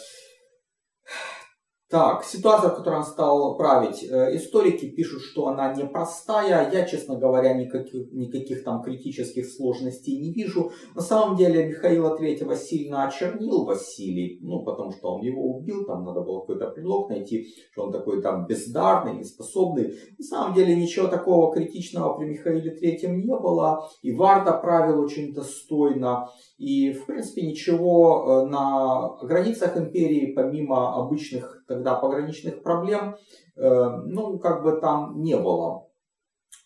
так, 1.88 2.24
ситуация, 2.24 2.72
в 2.72 2.77
которой 2.77 2.98
он 2.98 3.06
стал 3.06 3.58
править, 3.58 4.04
э, 4.04 4.36
историки 4.36 4.89
пишут, 4.89 5.22
что 5.22 5.48
она 5.48 5.72
непростая. 5.72 6.72
Я, 6.72 6.84
честно 6.84 7.15
говоря, 7.15 7.54
никаких, 7.54 8.12
никаких 8.12 8.63
там 8.63 8.82
критических 8.82 9.46
сложностей 9.48 10.20
не 10.20 10.34
вижу. 10.34 10.72
На 10.96 11.01
самом 11.01 11.38
деле 11.38 11.68
Михаила 11.68 12.18
Третьего 12.18 12.56
сильно 12.56 13.06
очернил 13.06 13.65
Василий, 13.65 14.39
ну, 14.42 14.63
потому 14.63 14.94
что 14.94 15.13
он 15.13 15.22
его 15.22 15.44
убил, 15.58 15.86
там 15.86 16.06
надо 16.06 16.22
было 16.22 16.39
какой-то 16.39 16.72
предлог 16.72 17.12
найти, 17.12 17.54
что 17.72 17.84
он 17.84 17.92
такой 17.92 18.20
там 18.20 18.48
бездарный, 18.48 19.20
неспособный. 19.20 19.94
На 20.18 20.25
самом 20.25 20.56
деле 20.56 20.75
ничего 20.75 21.08
такого 21.08 21.54
критичного 21.54 22.18
при 22.18 22.25
Михаиле 22.25 22.72
Третьем 22.72 23.20
не 23.20 23.38
было. 23.38 23.88
И 24.01 24.12
Варда 24.12 24.54
правил 24.54 25.01
очень 25.01 25.36
достойно. 25.36 26.30
И, 26.58 26.94
в 26.94 27.06
принципе, 27.06 27.44
ничего 27.44 28.25
э, 28.25 28.50
на 28.50 29.18
границах 29.22 29.77
империи, 29.77 30.34
помимо 30.34 30.96
обычных 30.96 31.54
тогда 31.67 31.95
пограничных 31.95 32.63
проблем, 32.63 33.17
э, 33.55 33.89
ну, 34.05 34.38
как 34.39 34.63
бы 34.63 34.79
там 34.79 35.22
не 35.22 35.36
было. 35.36 35.85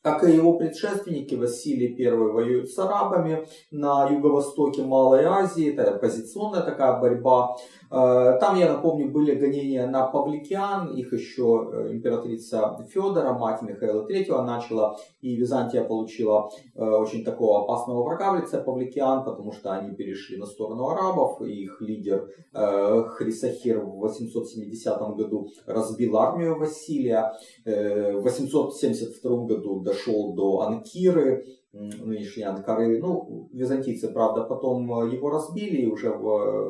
Как 0.01 0.23
и 0.23 0.31
его 0.31 0.53
предшественники, 0.53 1.35
Василий 1.35 1.93
I 2.01 2.15
воюет 2.15 2.69
с 2.69 2.79
арабами 2.79 3.45
на 3.69 4.07
юго-востоке 4.07 4.81
Малой 4.81 5.25
Азии. 5.25 5.75
Это 5.75 5.97
позиционная 5.97 6.61
такая 6.61 7.01
борьба. 7.01 7.57
Э, 7.91 8.37
там, 8.39 8.55
я 8.55 8.71
напомню, 8.71 9.11
были 9.11 9.35
гонения 9.35 9.87
на 9.87 10.07
павликиан. 10.07 10.95
Их 10.95 11.11
еще 11.11 11.69
э, 11.73 11.91
императрица 11.91 12.77
Федора, 12.89 13.33
мать 13.33 13.61
Михаила 13.61 14.07
III, 14.07 14.41
начала. 14.43 14.97
И 15.19 15.35
Византия 15.35 15.83
получила 15.83 16.49
э, 16.75 16.81
очень 16.81 17.25
такого 17.25 17.63
опасного 17.63 18.03
врага 18.03 18.31
в 18.31 18.41
лице 18.41 18.63
павликиан, 18.63 19.25
потому 19.25 19.51
что 19.51 19.73
они 19.73 19.93
перешли 19.95 20.37
на 20.37 20.45
сторону 20.45 20.87
арабов. 20.87 21.41
И 21.41 21.63
их 21.63 21.81
лидер 21.81 22.29
Хрисахир 22.53 23.79
в 23.79 23.97
870 23.99 24.97
году 25.17 25.49
разбил 25.65 26.17
армию 26.17 26.57
Василия. 26.57 27.33
В 27.65 28.21
872 28.21 29.45
году 29.45 29.81
дошел 29.89 30.33
до 30.33 30.61
Анкиры, 30.61 31.45
нынешней 31.73 32.43
Анкары. 32.43 32.99
Ну, 32.99 33.49
византийцы, 33.53 34.09
правда, 34.09 34.43
потом 34.43 34.87
его 35.09 35.29
разбили, 35.29 35.85
уже 35.85 36.11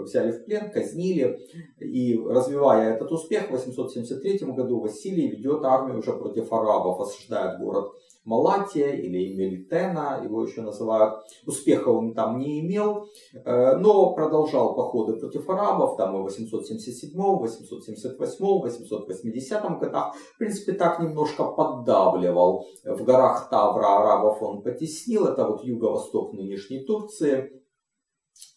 взяли 0.03 0.31
в 0.31 0.45
плен, 0.45 0.71
казнили. 0.71 1.39
И 1.79 2.17
развивая 2.17 2.95
этот 2.95 3.11
успех, 3.11 3.47
в 3.47 3.51
873 3.51 4.39
году 4.51 4.79
Василий 4.79 5.27
ведет 5.27 5.63
армию 5.63 5.99
уже 5.99 6.13
против 6.13 6.51
арабов, 6.51 6.99
осаждает 6.99 7.59
город 7.59 7.93
Малатия 8.29 8.91
или 8.91 9.33
Мелитена, 9.33 10.21
его 10.23 10.43
еще 10.43 10.61
называют. 10.61 11.23
Успеха 11.47 11.89
он 11.89 12.13
там 12.13 12.37
не 12.37 12.59
имел, 12.59 13.07
э, 13.33 13.75
но 13.77 14.13
продолжал 14.13 14.75
походы 14.75 15.17
против 15.17 15.49
арабов, 15.49 15.97
там 15.97 16.15
и 16.15 16.19
в 16.19 16.23
877, 16.23 17.11
878, 17.19 18.45
880 18.61 19.79
годах. 19.79 20.15
В 20.35 20.37
принципе, 20.37 20.73
так 20.73 20.99
немножко 20.99 21.43
поддавливал. 21.43 22.67
В 22.85 23.03
горах 23.03 23.49
Тавра 23.49 23.97
арабов 23.97 24.43
он 24.43 24.61
потеснил, 24.61 25.25
это 25.25 25.47
вот 25.47 25.63
юго-восток 25.63 26.33
нынешней 26.33 26.85
Турции. 26.85 27.51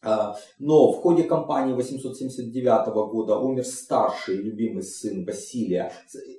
Э, 0.05 0.35
но 0.59 0.93
в 0.93 0.97
ходе 0.97 1.23
кампании 1.23 1.73
879 1.73 2.89
года 3.11 3.39
умер 3.39 3.65
старший 3.65 4.37
любимый 4.37 4.83
сын 4.83 5.25
Василия 5.25 5.93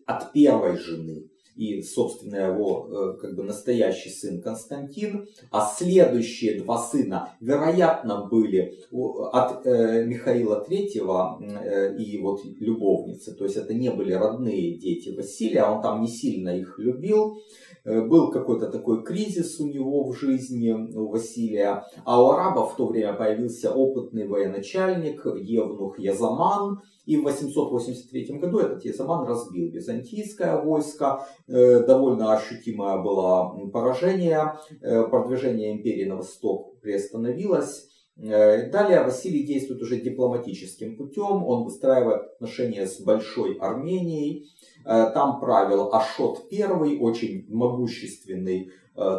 от 0.06 0.32
первой 0.34 0.78
жены 0.78 1.33
и, 1.56 1.82
собственно, 1.82 2.36
его 2.36 2.88
э, 2.90 3.18
как 3.20 3.36
бы 3.36 3.44
настоящий 3.44 4.10
сын 4.10 4.42
Константин, 4.42 5.28
а 5.52 5.66
следующие 5.66 6.62
два 6.62 6.80
сына, 6.80 7.36
вероятно, 7.40 8.26
были 8.26 8.80
от 8.92 9.66
э, 9.66 10.06
Михаила 10.06 10.62
Третьего 10.62 11.40
э, 11.42 11.96
и 11.98 12.20
вот 12.22 12.42
любовницы, 12.60 13.36
то 13.36 13.44
есть 13.44 13.58
это 13.58 13.74
не 13.74 13.92
были 13.92 14.14
родные 14.14 14.78
дети 14.78 15.10
Василия, 15.16 15.66
он 15.66 15.82
там 15.82 16.02
не 16.02 16.08
сильно 16.08 16.50
их 16.50 16.80
любил, 16.80 17.40
был 17.86 18.32
какой-то 18.32 18.70
такой 18.70 19.04
кризис 19.04 19.60
у 19.60 19.68
него 19.68 20.06
в 20.06 20.18
жизни, 20.18 20.72
у 20.72 21.10
Василия, 21.10 21.84
а 22.06 22.24
у 22.24 22.30
арабов 22.30 22.74
в 22.74 22.76
то 22.78 22.88
время 22.88 23.14
появился 23.14 23.72
опытный 23.72 24.26
военачальник 24.26 25.26
Евнух 25.26 26.00
Язаман, 26.00 26.82
и 27.06 27.18
в 27.18 27.24
883 27.24 28.40
году 28.40 28.60
этот 28.60 28.86
Езаман 28.86 29.28
разбил 29.28 29.70
византийское 29.70 30.62
войско. 30.62 31.26
Э, 31.48 31.86
довольно 31.86 32.34
ощутимое 32.34 33.02
было 33.02 33.70
поражение. 33.72 34.54
Э, 34.82 35.04
продвижение 35.04 35.74
империи 35.74 36.06
на 36.06 36.18
восток 36.18 36.80
приостановилось. 36.80 37.90
Э, 38.16 38.70
далее 38.72 39.04
Василий 39.04 39.44
действует 39.44 39.82
уже 39.82 40.00
дипломатическим 40.00 40.96
путем. 40.96 41.44
Он 41.46 41.66
выстраивает 41.66 42.24
отношения 42.36 42.88
с 42.88 43.02
Большой 43.02 43.58
Арменией. 43.58 44.50
Там 44.86 45.40
правил 45.40 45.94
Ашот 45.94 46.52
I, 46.52 46.98
очень 47.00 47.46
могущественный 47.48 48.72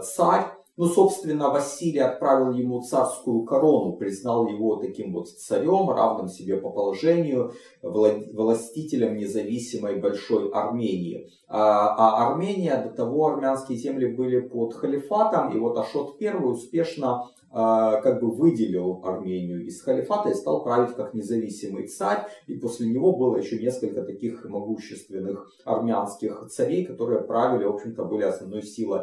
царь. 0.03 0.45
Ну, 0.76 0.87
собственно, 0.87 1.50
Василий 1.50 2.00
отправил 2.00 2.52
ему 2.52 2.81
царскую 2.81 3.45
корону, 3.45 3.93
признал 3.93 4.49
его 4.49 4.76
таким 4.76 5.12
вот 5.12 5.28
царем, 5.28 5.88
равным 5.88 6.28
себе 6.28 6.57
по 6.57 6.71
положению, 6.71 7.52
властителем 7.81 9.16
независимой 9.16 10.00
большой 10.00 10.50
Армении. 10.50 11.31
А, 11.47 11.95
а 11.97 12.28
Армения, 12.28 12.76
до 12.76 12.90
того 12.90 13.28
армянские 13.28 13.78
земли 13.78 14.07
были 14.07 14.40
под 14.40 14.75
халифатом, 14.75 15.54
и 15.54 15.61
вот 15.61 15.78
Ашот 15.78 16.21
I 16.21 16.35
успешно 16.35 17.28
а, 17.52 18.00
как 18.00 18.21
бы 18.21 18.33
выделил 18.33 19.00
Армению 19.04 19.64
из 19.64 19.81
халифата 19.81 20.31
и 20.31 20.35
стал 20.35 20.64
править 20.64 20.97
как 20.97 21.14
независимый 21.14 21.87
царь. 21.87 22.26
И 22.49 22.57
после 22.57 22.90
него 22.90 23.16
было 23.16 23.37
еще 23.37 23.61
несколько 23.61 24.02
таких 24.02 24.45
могущественных 24.45 25.49
армянских 25.64 26.49
царей, 26.50 26.85
которые 26.85 27.21
правили, 27.21 27.64
в 27.64 27.75
общем-то, 27.75 28.04
были 28.07 28.25
основной 28.25 28.64
силой 28.64 29.02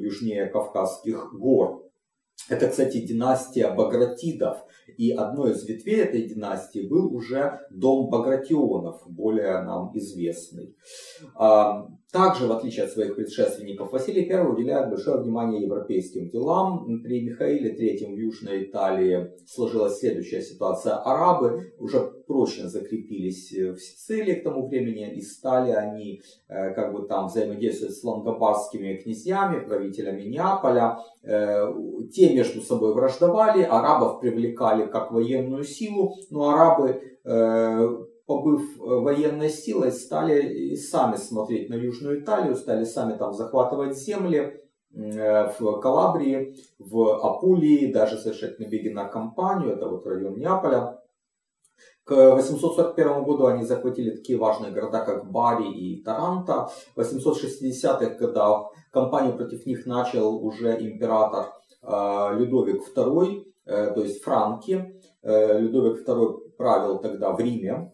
южнее 0.00 0.46
Кавказских 0.46 1.34
гор. 1.34 1.88
Это, 2.48 2.68
кстати, 2.68 2.98
династия 2.98 3.70
Багратидов. 3.74 4.58
И 4.96 5.10
одной 5.10 5.52
из 5.52 5.64
ветвей 5.68 6.00
этой 6.00 6.22
династии 6.22 6.88
был 6.88 7.14
уже 7.14 7.60
дом 7.70 8.08
Багратионов, 8.08 9.02
более 9.06 9.62
нам 9.62 9.90
известный. 9.94 10.74
А, 11.34 11.86
также, 12.10 12.46
в 12.46 12.52
отличие 12.52 12.86
от 12.86 12.92
своих 12.92 13.16
предшественников, 13.16 13.92
Василий 13.92 14.30
I 14.30 14.46
уделяет 14.46 14.88
большое 14.88 15.20
внимание 15.20 15.62
европейским 15.62 16.30
делам. 16.30 17.02
При 17.02 17.20
Михаиле 17.20 17.74
III 17.74 18.14
в 18.14 18.16
Южной 18.16 18.64
Италии 18.64 19.30
сложилась 19.46 19.98
следующая 19.98 20.40
ситуация. 20.40 20.94
Арабы 20.94 21.74
уже 21.78 22.17
прочно 22.28 22.68
закрепились 22.68 23.50
в 23.50 23.78
Сицилии 23.78 24.34
к 24.34 24.44
тому 24.44 24.68
времени 24.68 25.10
и 25.14 25.22
стали 25.22 25.72
они 25.72 26.22
э, 26.48 26.74
как 26.74 26.92
бы 26.92 27.08
там 27.08 27.26
взаимодействовать 27.26 27.96
с 27.96 28.04
лангобардскими 28.04 28.96
князьями, 28.96 29.64
правителями 29.64 30.22
Неаполя. 30.22 30.98
Э, 31.24 31.72
те 32.12 32.34
между 32.34 32.60
собой 32.60 32.94
враждовали, 32.94 33.62
арабов 33.62 34.20
привлекали 34.20 34.86
как 34.86 35.10
военную 35.10 35.64
силу, 35.64 36.14
но 36.30 36.50
арабы 36.50 37.02
э, 37.24 37.88
побыв 38.26 38.76
военной 38.76 39.48
силой, 39.48 39.90
стали 39.90 40.74
сами 40.74 41.16
смотреть 41.16 41.70
на 41.70 41.74
Южную 41.74 42.20
Италию, 42.20 42.56
стали 42.56 42.84
сами 42.84 43.16
там 43.16 43.32
захватывать 43.32 43.96
земли 43.96 44.60
в 44.90 45.80
Калабрии, 45.80 46.56
в 46.78 47.24
Апулии, 47.24 47.90
даже 47.90 48.18
совершать 48.18 48.58
набеги 48.58 48.88
на 48.88 49.04
компанию, 49.04 49.72
это 49.72 49.88
вот 49.88 50.06
район 50.06 50.38
Неаполя. 50.38 50.98
К 52.08 52.34
841 52.36 53.24
году 53.24 53.46
они 53.46 53.64
захватили 53.64 54.16
такие 54.16 54.38
важные 54.38 54.72
города, 54.72 55.04
как 55.04 55.30
Бари 55.30 55.70
и 55.70 56.02
Таранто. 56.02 56.70
В 56.96 57.00
860-х 57.00 58.16
годах 58.18 58.72
кампанию 58.90 59.36
против 59.36 59.66
них 59.66 59.84
начал 59.84 60.42
уже 60.42 60.80
император 60.80 61.52
э, 61.82 62.38
Людовик 62.38 62.80
II, 62.96 63.42
э, 63.66 63.92
то 63.92 64.00
есть 64.00 64.22
Франки. 64.22 64.94
Э, 65.22 65.58
Людовик 65.58 66.08
II 66.08 66.54
правил 66.56 66.98
тогда 66.98 67.32
в 67.32 67.40
Риме, 67.40 67.92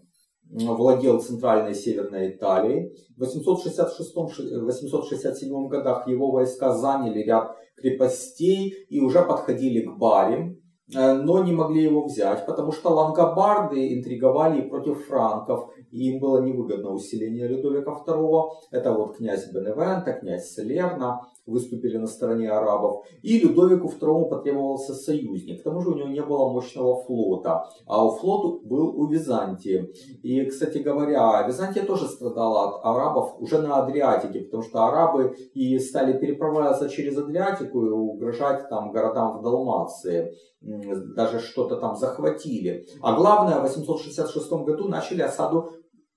владел 0.48 1.20
центральной 1.20 1.72
и 1.72 1.74
северной 1.74 2.36
Италией. 2.36 2.92
В 3.16 3.24
866-867 3.24 5.68
годах 5.68 6.06
его 6.06 6.30
войска 6.30 6.72
заняли 6.72 7.24
ряд 7.24 7.56
крепостей 7.76 8.86
и 8.88 9.00
уже 9.00 9.22
подходили 9.22 9.80
к 9.80 9.98
Бари. 9.98 10.56
Э, 10.94 11.14
но 11.14 11.42
не 11.42 11.52
могли 11.52 11.82
его 11.82 12.04
взять, 12.04 12.46
потому 12.46 12.72
что 12.72 12.90
лангобарды 12.90 13.94
интриговали 13.94 14.60
против 14.62 15.06
франков, 15.06 15.70
и 15.94 16.10
им 16.10 16.18
было 16.18 16.42
невыгодно 16.42 16.90
усиление 16.90 17.46
Людовика 17.46 17.92
II. 18.06 18.50
Это 18.72 18.92
вот 18.92 19.16
князь 19.16 19.50
Беневента, 19.52 20.12
князь 20.12 20.52
Салерна 20.52 21.20
выступили 21.46 21.98
на 21.98 22.06
стороне 22.06 22.50
арабов. 22.50 23.04
И 23.22 23.38
Людовику 23.38 23.88
II 23.88 24.28
потребовался 24.28 24.94
союзник. 24.94 25.60
К 25.60 25.64
тому 25.64 25.80
же 25.82 25.90
у 25.90 25.94
него 25.94 26.08
не 26.08 26.22
было 26.22 26.48
мощного 26.48 27.02
флота, 27.04 27.68
а 27.86 28.04
у 28.04 28.10
флота 28.10 28.66
был 28.66 28.88
у 28.98 29.06
Византии. 29.06 29.92
И, 30.22 30.44
кстати 30.46 30.78
говоря, 30.78 31.46
Византия 31.46 31.84
тоже 31.84 32.08
страдала 32.08 32.68
от 32.68 32.84
арабов 32.84 33.36
уже 33.38 33.58
на 33.62 33.76
Адриатике, 33.76 34.40
потому 34.40 34.62
что 34.62 34.86
арабы 34.86 35.36
и 35.54 35.78
стали 35.78 36.18
переправляться 36.18 36.88
через 36.88 37.16
Адриатику 37.16 37.86
и 37.86 37.90
угрожать 37.90 38.68
там 38.68 38.90
городам 38.90 39.38
в 39.38 39.42
Далмации 39.42 40.34
даже 40.64 41.40
что-то 41.40 41.76
там 41.76 41.96
захватили. 41.96 42.86
А 43.02 43.14
главное, 43.14 43.58
в 43.58 43.62
866 43.62 44.50
году 44.50 44.88
начали 44.88 45.22
осаду 45.22 45.70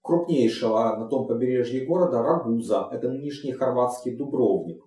крупнейшего 0.07 0.95
на 0.97 1.05
том 1.07 1.27
побережье 1.27 1.85
города 1.85 2.23
Рагуза. 2.23 2.87
Это 2.91 3.09
нынешний 3.09 3.51
хорватский 3.51 4.15
Дубровник. 4.15 4.86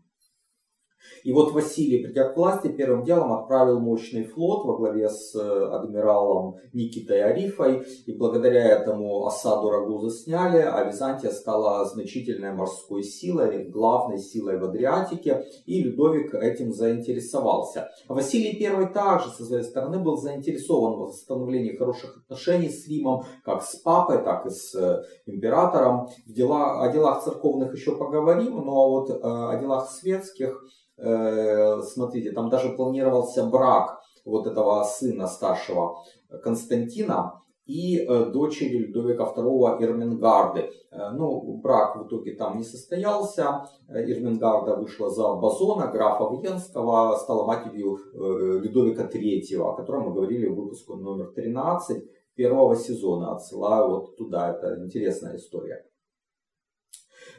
И 1.25 1.33
вот 1.33 1.53
Василий, 1.53 2.03
придя 2.03 2.29
к 2.29 2.37
власти, 2.37 2.69
первым 2.69 3.05
делом 3.05 3.33
отправил 3.33 3.81
мощный 3.81 4.25
флот 4.25 4.65
во 4.65 4.77
главе 4.77 5.09
с 5.09 5.35
э, 5.35 5.41
адмиралом 5.41 6.57
Никитой 6.73 7.23
Арифой. 7.23 7.85
И 8.07 8.13
благодаря 8.13 8.65
этому 8.67 9.27
осаду 9.27 9.71
Рагуза 9.71 10.11
сняли, 10.11 10.59
а 10.59 10.85
Византия 10.85 11.31
стала 11.31 11.85
значительной 11.85 12.53
морской 12.53 13.03
силой, 13.03 13.65
главной 13.69 14.19
силой 14.19 14.59
в 14.59 14.65
Адриатике. 14.65 15.45
И 15.67 15.83
Людовик 15.83 16.35
этим 16.35 16.73
заинтересовался. 16.73 17.91
Василий 18.09 18.65
I 18.65 18.93
также 18.93 19.31
со 19.31 19.45
своей 19.45 19.65
стороны 19.65 19.99
был 19.99 20.17
заинтересован 20.17 20.95
в 20.95 21.09
восстановлении 21.09 21.77
хороших 21.77 22.19
отношений 22.19 22.69
с 22.69 22.89
Римом, 22.89 23.25
как 23.45 23.63
с 23.63 23.77
папой, 23.77 24.23
так 24.23 24.47
и 24.47 24.51
с 24.51 24.75
э, 24.75 25.03
императором. 25.27 26.09
В 26.27 26.33
дела, 26.33 26.83
о 26.83 26.93
делах 26.93 27.25
церковных 27.25 27.75
еще 27.75 27.97
поговорим, 27.97 28.65
но 28.65 28.91
вот 28.91 29.11
э, 29.11 29.15
о 29.23 29.59
делах 29.61 29.91
светских 29.91 30.63
Э, 31.03 31.81
смотрите, 31.83 32.33
там 32.33 32.51
даже 32.51 32.71
планировался 32.71 33.47
брак 33.47 34.01
вот 34.25 34.47
этого 34.47 34.85
сына 34.85 35.27
старшего 35.27 36.05
Константина 36.43 37.41
и 37.65 37.99
э, 37.99 38.27
дочери 38.27 38.77
Людовика 38.79 39.33
II 39.35 39.83
Ирмингарды. 39.83 40.71
Э, 40.91 41.11
ну, 41.13 41.61
брак 41.63 41.97
в 41.97 42.07
итоге 42.07 42.35
там 42.35 42.59
не 42.59 42.65
состоялся. 42.65 43.67
Ирмингарда 43.89 44.77
вышла 44.77 45.09
за 45.09 45.35
Базона, 45.35 45.87
графа 45.87 46.25
Венского, 46.25 47.17
стала 47.17 47.47
матерью 47.47 47.99
Людовика 48.13 49.05
III, 49.05 49.57
о 49.63 49.73
котором 49.75 50.09
мы 50.09 50.15
говорили 50.15 50.49
в 50.49 50.55
выпуске 50.55 50.93
номер 50.93 51.33
13 51.35 52.05
первого 52.35 52.77
сезона. 52.77 53.37
Отсылаю 53.37 53.89
вот 53.89 54.17
туда, 54.17 54.51
это 54.51 54.85
интересная 54.85 55.37
история. 55.37 55.90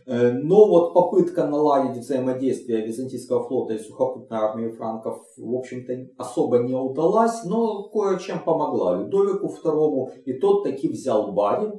Э, 0.05 0.31
но 0.31 0.67
вот 0.67 0.93
попытка 0.93 1.47
наладить 1.47 2.03
взаимодействие 2.03 2.85
византийского 2.85 3.43
флота 3.47 3.73
и 3.73 3.79
сухопутной 3.79 4.39
армии 4.39 4.69
франков, 4.69 5.21
в 5.37 5.55
общем-то, 5.55 5.93
особо 6.17 6.59
не 6.59 6.73
удалась, 6.73 7.43
но 7.43 7.89
кое-чем 7.89 8.39
помогла 8.43 8.97
Людовику 8.97 9.47
II, 9.47 10.23
и 10.25 10.33
тот 10.33 10.63
таки 10.63 10.89
взял 10.89 11.31
Бари, 11.31 11.71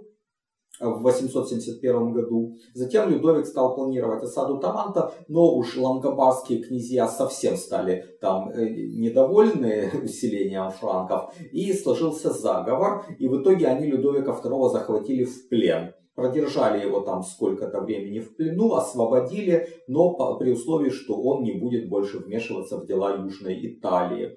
в 0.80 1.02
871 1.02 2.12
году. 2.12 2.56
Затем 2.74 3.10
Людовик 3.10 3.46
стал 3.46 3.74
планировать 3.74 4.22
осаду 4.22 4.58
Таранта, 4.58 5.12
но 5.28 5.54
уж 5.54 5.76
лангобардские 5.76 6.62
князья 6.62 7.08
совсем 7.08 7.56
стали 7.56 8.04
там 8.20 8.50
э, 8.50 8.68
недовольны 8.68 9.90
усилением 10.02 10.70
франков, 10.70 11.34
и 11.52 11.72
сложился 11.72 12.30
заговор, 12.30 13.04
и 13.18 13.28
в 13.28 13.40
итоге 13.40 13.66
они 13.66 13.86
Людовика 13.86 14.32
II 14.32 14.70
захватили 14.70 15.24
в 15.24 15.48
плен 15.48 15.94
продержали 16.14 16.84
его 16.84 17.00
там 17.00 17.22
сколько-то 17.22 17.80
времени 17.80 18.20
в 18.20 18.36
плену, 18.36 18.74
освободили, 18.74 19.68
но 19.88 20.36
при 20.38 20.52
условии, 20.52 20.90
что 20.90 21.14
он 21.14 21.42
не 21.42 21.52
будет 21.52 21.88
больше 21.88 22.18
вмешиваться 22.18 22.78
в 22.78 22.86
дела 22.86 23.16
Южной 23.16 23.58
Италии. 23.66 24.36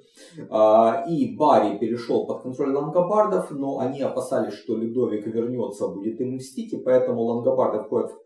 А, 0.49 1.05
и 1.09 1.35
Барри 1.35 1.77
перешел 1.77 2.25
под 2.25 2.43
контроль 2.43 2.73
лангобардов, 2.73 3.51
но 3.51 3.79
они 3.79 4.01
опасались, 4.01 4.53
что 4.53 4.75
Людовик 4.75 5.27
вернется, 5.27 5.88
будет 5.88 6.21
им 6.21 6.35
мстить, 6.35 6.73
и 6.73 6.77
поэтому 6.77 7.23
лангобарды 7.23 7.83
входят 7.83 8.11
в 8.11 8.24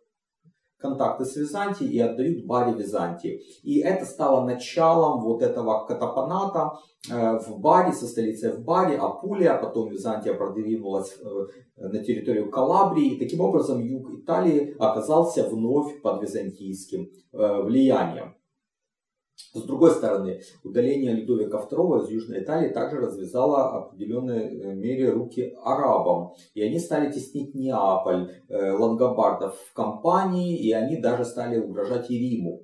контакты 0.79 1.25
с 1.25 1.35
Византией 1.35 1.91
и 1.91 1.99
отдают 1.99 2.45
Баре 2.45 2.73
Византии. 2.73 3.41
И 3.63 3.79
это 3.79 4.05
стало 4.05 4.45
началом 4.45 5.21
вот 5.21 5.41
этого 5.41 5.85
катапаната 5.85 6.71
э, 7.11 7.39
в 7.39 7.59
Баре, 7.59 7.91
со 7.91 8.07
столицей 8.07 8.53
в 8.53 8.63
Баре, 8.63 8.97
Апулия, 8.97 9.55
потом 9.57 9.89
Византия 9.89 10.33
продвинулась 10.33 11.15
э, 11.19 11.47
на 11.77 12.03
территорию 12.03 12.49
Калабрии. 12.49 13.15
И 13.15 13.19
таким 13.19 13.41
образом 13.41 13.79
юг 13.79 14.09
Италии 14.11 14.75
оказался 14.79 15.47
вновь 15.49 16.01
под 16.01 16.21
византийским 16.21 17.09
э, 17.33 17.61
влиянием. 17.61 18.35
С 19.53 19.63
другой 19.63 19.91
стороны, 19.91 20.41
удаление 20.63 21.13
Людовика 21.13 21.57
II 21.57 22.03
из 22.03 22.09
Южной 22.09 22.43
Италии 22.43 22.69
также 22.69 22.97
развязало 22.97 23.71
в 23.71 23.75
определенной 23.85 24.45
э, 24.45 24.75
мере 24.75 25.09
руки 25.09 25.55
арабам. 25.63 26.33
И 26.53 26.61
они 26.61 26.77
стали 26.79 27.11
теснить 27.11 27.55
Неаполь, 27.55 28.31
э, 28.47 28.71
лангобардов 28.71 29.55
в 29.55 29.73
компании, 29.73 30.57
и 30.57 30.71
они 30.71 30.97
даже 30.97 31.25
стали 31.25 31.57
угрожать 31.57 32.11
и 32.11 32.19
Риму. 32.19 32.63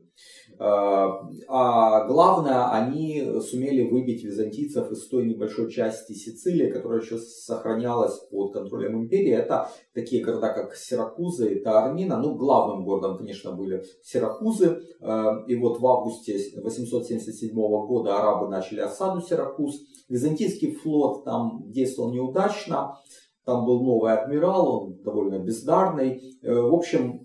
А, 0.57 1.29
а 1.47 2.07
главное, 2.07 2.71
они 2.71 3.41
сумели 3.41 3.89
выбить 3.89 4.23
византийцев 4.23 4.89
из 4.91 5.07
той 5.07 5.25
небольшой 5.25 5.69
части 5.69 6.13
Сицилии, 6.13 6.71
которая 6.71 7.01
еще 7.01 7.17
сохранялась 7.17 8.17
под 8.31 8.53
контролем 8.53 9.03
империи. 9.03 9.33
Это 9.33 9.69
такие 9.93 10.23
города, 10.23 10.53
как 10.53 10.75
Сиракузы 10.75 11.55
и 11.55 11.59
Таармина. 11.63 12.17
Ну, 12.17 12.35
главным 12.35 12.85
городом, 12.85 13.17
конечно, 13.17 13.51
были 13.51 13.83
Сиракузы. 14.03 14.81
А, 15.01 15.43
и 15.47 15.55
вот 15.55 15.79
в 15.79 15.87
августе 15.87 16.37
877 16.61 17.53
года 17.53 18.17
арабы 18.19 18.47
начали 18.47 18.79
осаду 18.79 19.21
Сиракуз. 19.21 19.81
Византийский 20.07 20.75
флот 20.75 21.25
там 21.25 21.63
действовал 21.71 22.13
неудачно. 22.13 22.95
Там 23.43 23.65
был 23.65 23.83
новый 23.83 24.13
адмирал, 24.13 24.85
он 24.85 25.03
довольно 25.03 25.37
бездарный. 25.37 26.39
Э, 26.41 26.51
в 26.51 26.73
общем, 26.73 27.24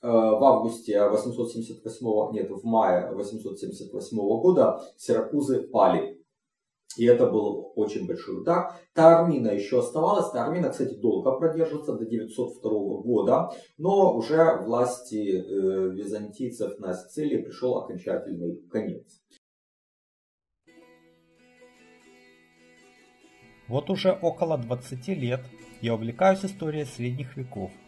в 0.00 0.44
августе 0.44 1.08
878, 1.08 2.32
нет, 2.32 2.50
в 2.50 2.64
мае 2.64 3.10
878 3.12 4.16
года 4.16 4.80
Сиракузы 4.96 5.62
пали. 5.62 6.18
И 6.96 7.04
это 7.04 7.26
был 7.26 7.72
очень 7.76 8.06
большой 8.06 8.40
удар. 8.40 8.72
Таармина 8.94 9.48
еще 9.50 9.80
оставалась. 9.80 10.30
Таармина, 10.30 10.70
кстати, 10.70 10.94
долго 10.94 11.32
продержится, 11.32 11.94
до 11.94 12.04
902 12.04 12.70
года. 13.02 13.50
Но 13.76 14.16
уже 14.16 14.62
власти 14.64 15.16
э, 15.16 15.90
византийцев 15.90 16.78
на 16.80 16.94
Сицилии 16.94 17.42
пришел 17.42 17.76
окончательный 17.78 18.56
конец. 18.68 19.20
Вот 23.68 23.90
уже 23.90 24.18
около 24.20 24.58
20 24.58 25.08
лет 25.08 25.40
я 25.82 25.94
увлекаюсь 25.94 26.44
историей 26.44 26.84
средних 26.84 27.36
веков– 27.36 27.70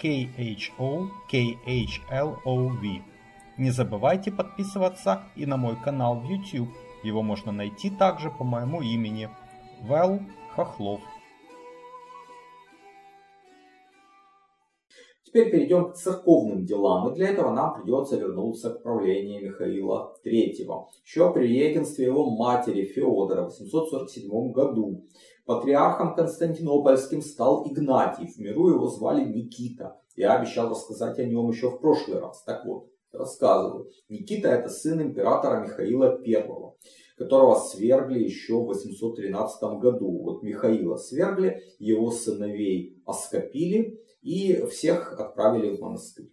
K-H-O-K-H-L-O-V. 0.00 1.18
Не 3.58 3.70
забывайте 3.70 4.30
подписываться 4.30 5.24
и 5.34 5.44
на 5.44 5.56
мой 5.56 5.76
канал 5.76 6.20
в 6.20 6.24
YouTube. 6.24 6.68
Его 7.02 7.22
можно 7.22 7.50
найти 7.50 7.90
также 7.90 8.30
по 8.30 8.44
моему 8.44 8.82
имени. 8.82 9.28
Вэл 9.82 10.20
Хохлов. 10.54 11.00
Теперь 15.24 15.50
перейдем 15.50 15.90
к 15.90 15.94
церковным 15.94 16.64
делам, 16.64 17.12
и 17.12 17.14
для 17.14 17.28
этого 17.28 17.52
нам 17.52 17.74
придется 17.74 18.16
вернуться 18.16 18.70
к 18.70 18.82
правлению 18.82 19.44
Михаила 19.44 20.14
III. 20.24 20.86
Еще 21.04 21.32
при 21.34 21.46
регенстве 21.48 22.06
его 22.06 22.30
матери 22.30 22.86
Феодора 22.86 23.42
в 23.42 23.46
847 23.48 24.52
году 24.52 25.04
Патриархом 25.48 26.14
Константинопольским 26.14 27.22
стал 27.22 27.66
Игнатий, 27.66 28.26
в 28.26 28.36
миру 28.36 28.68
его 28.68 28.86
звали 28.88 29.24
Никита. 29.24 29.98
Я 30.14 30.34
обещал 30.34 30.68
рассказать 30.68 31.18
о 31.18 31.24
нем 31.24 31.48
еще 31.48 31.70
в 31.70 31.80
прошлый 31.80 32.20
раз. 32.20 32.42
Так 32.42 32.66
вот, 32.66 32.90
рассказываю. 33.12 33.88
Никита 34.10 34.48
это 34.50 34.68
сын 34.68 35.00
императора 35.00 35.62
Михаила 35.62 36.20
I, 36.22 36.46
которого 37.16 37.54
свергли 37.60 38.22
еще 38.22 38.56
в 38.56 38.66
813 38.66 39.62
году. 39.80 40.22
Вот 40.22 40.42
Михаила 40.42 40.96
свергли, 40.96 41.62
его 41.78 42.10
сыновей 42.10 43.02
оскопили 43.06 44.02
и 44.20 44.66
всех 44.66 45.18
отправили 45.18 45.76
в 45.76 45.80
монастырь. 45.80 46.30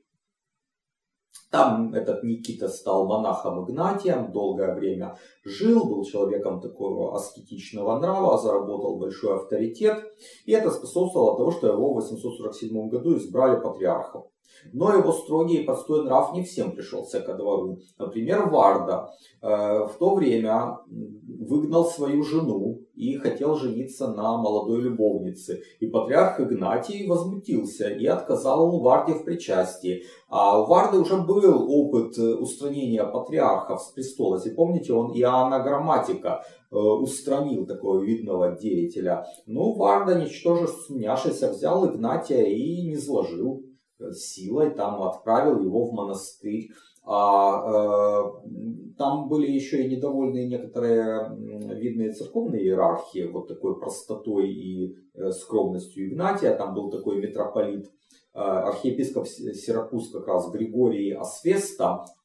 Там 1.55 1.93
этот 1.93 2.21
Никита 2.23 2.67
стал 2.67 3.07
монахом 3.07 3.63
Игнатием, 3.63 4.33
долгое 4.33 4.75
время 4.75 5.17
жил, 5.45 5.85
был 5.85 6.03
человеком 6.03 6.59
такого 6.59 7.15
аскетичного 7.15 7.97
нрава, 7.97 8.37
заработал 8.37 8.99
большой 8.99 9.37
авторитет. 9.37 10.03
И 10.43 10.51
это 10.51 10.69
способствовало 10.69 11.37
тому, 11.37 11.51
что 11.51 11.67
его 11.67 11.93
в 11.93 11.95
847 11.95 12.89
году 12.89 13.15
избрали 13.15 13.61
патриархом. 13.61 14.25
Но 14.73 14.93
его 14.93 15.11
строгий 15.11 15.57
и 15.57 15.63
простой 15.63 16.03
нрав 16.03 16.33
не 16.33 16.43
всем 16.43 16.71
пришелся 16.71 17.21
ко 17.21 17.33
двору. 17.33 17.79
Например, 17.97 18.49
Варда 18.49 19.09
э, 19.41 19.47
в 19.47 19.93
то 19.99 20.15
время 20.15 20.79
выгнал 20.87 21.85
свою 21.85 22.23
жену 22.23 22.81
и 22.95 23.17
хотел 23.17 23.55
жениться 23.55 24.07
на 24.07 24.37
молодой 24.37 24.81
любовнице. 24.81 25.61
И 25.79 25.87
патриарх 25.87 26.39
Игнатий 26.39 27.07
возмутился 27.07 27.89
и 27.89 28.05
отказал 28.05 28.79
Варде 28.79 29.13
в 29.13 29.23
причастии. 29.23 30.03
А 30.29 30.61
у 30.61 30.65
Варды 30.65 30.99
уже 30.99 31.17
был 31.17 31.69
опыт 31.69 32.17
э, 32.17 32.35
устранения 32.35 33.03
патриархов 33.03 33.81
с 33.81 33.91
престола. 33.91 34.37
Если 34.37 34.51
помните, 34.51 34.93
он 34.93 35.11
Иоанна 35.13 35.59
Грамматика 35.59 36.43
э, 36.71 36.75
устранил 36.75 37.65
такого 37.65 38.01
видного 38.01 38.55
деятеля. 38.55 39.25
Ну, 39.45 39.73
Варда, 39.75 40.15
ничтоже 40.15 40.67
сумняшися, 40.67 41.51
взял 41.51 41.85
Игнатия 41.85 42.45
и 42.45 42.87
не 42.87 42.97
сложил 42.97 43.64
силой, 44.11 44.71
там 44.71 45.01
отправил 45.03 45.61
его 45.61 45.85
в 45.85 45.93
монастырь. 45.93 46.69
А 47.07 47.61
э, 47.67 48.93
там 48.97 49.29
были 49.29 49.51
еще 49.51 49.83
и 49.83 49.95
недовольные 49.95 50.47
некоторые 50.47 51.29
видные 51.75 52.11
церковные 52.13 52.63
иерархии, 52.63 53.29
вот 53.31 53.47
такой 53.47 53.79
простотой 53.79 54.49
и 54.49 54.95
э, 55.13 55.29
скромностью 55.31 56.07
Игнатия. 56.07 56.55
Там 56.55 56.73
был 56.73 56.89
такой 56.89 57.21
митрополит, 57.21 57.85
э, 58.33 58.39
архиепископ 58.39 59.27
Сиракуз 59.27 60.09
как 60.11 60.27
раз 60.27 60.49
Григорий 60.49 61.11
Освеста, 61.11 62.05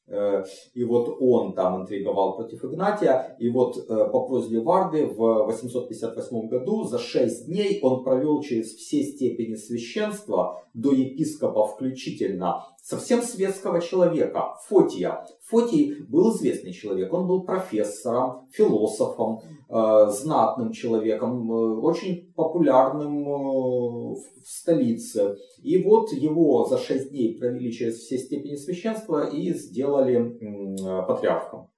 и 0.73 0.83
вот 0.83 1.17
он 1.19 1.53
там 1.53 1.81
интриговал 1.81 2.35
против 2.35 2.65
Игнатия. 2.65 3.35
И 3.39 3.49
вот 3.49 3.77
э, 3.77 4.09
по 4.11 4.25
просьбе 4.27 4.61
Варды 4.61 5.05
в 5.05 5.45
858 5.45 6.47
году 6.47 6.83
за 6.83 6.99
6 6.99 7.45
дней 7.45 7.79
он 7.81 8.03
провел 8.03 8.41
через 8.41 8.73
все 8.75 9.03
степени 9.03 9.55
священства 9.55 10.61
до 10.73 10.91
епископа 10.91 11.65
включительно 11.65 12.63
совсем 12.81 13.21
светского 13.21 13.81
человека, 13.81 14.55
Фотия. 14.67 15.25
Фотий 15.49 15.95
был 16.07 16.33
известный 16.35 16.71
человек, 16.71 17.13
он 17.13 17.27
был 17.27 17.43
профессором, 17.43 18.47
философом, 18.51 19.41
э, 19.69 20.07
знатным 20.09 20.71
человеком, 20.71 21.51
э, 21.51 21.79
очень 21.81 22.31
популярным 22.35 23.27
э, 23.27 24.15
в 24.15 24.45
столице. 24.45 25.35
И 25.61 25.77
вот 25.83 26.11
его 26.13 26.65
за 26.65 26.77
шесть 26.77 27.11
дней 27.11 27.37
провели 27.37 27.71
через 27.71 27.97
все 27.99 28.17
степени 28.17 28.55
священства 28.55 29.27
и 29.27 29.53
сделали 29.53 30.00
э, 30.09 31.07
патриархом. 31.07 31.71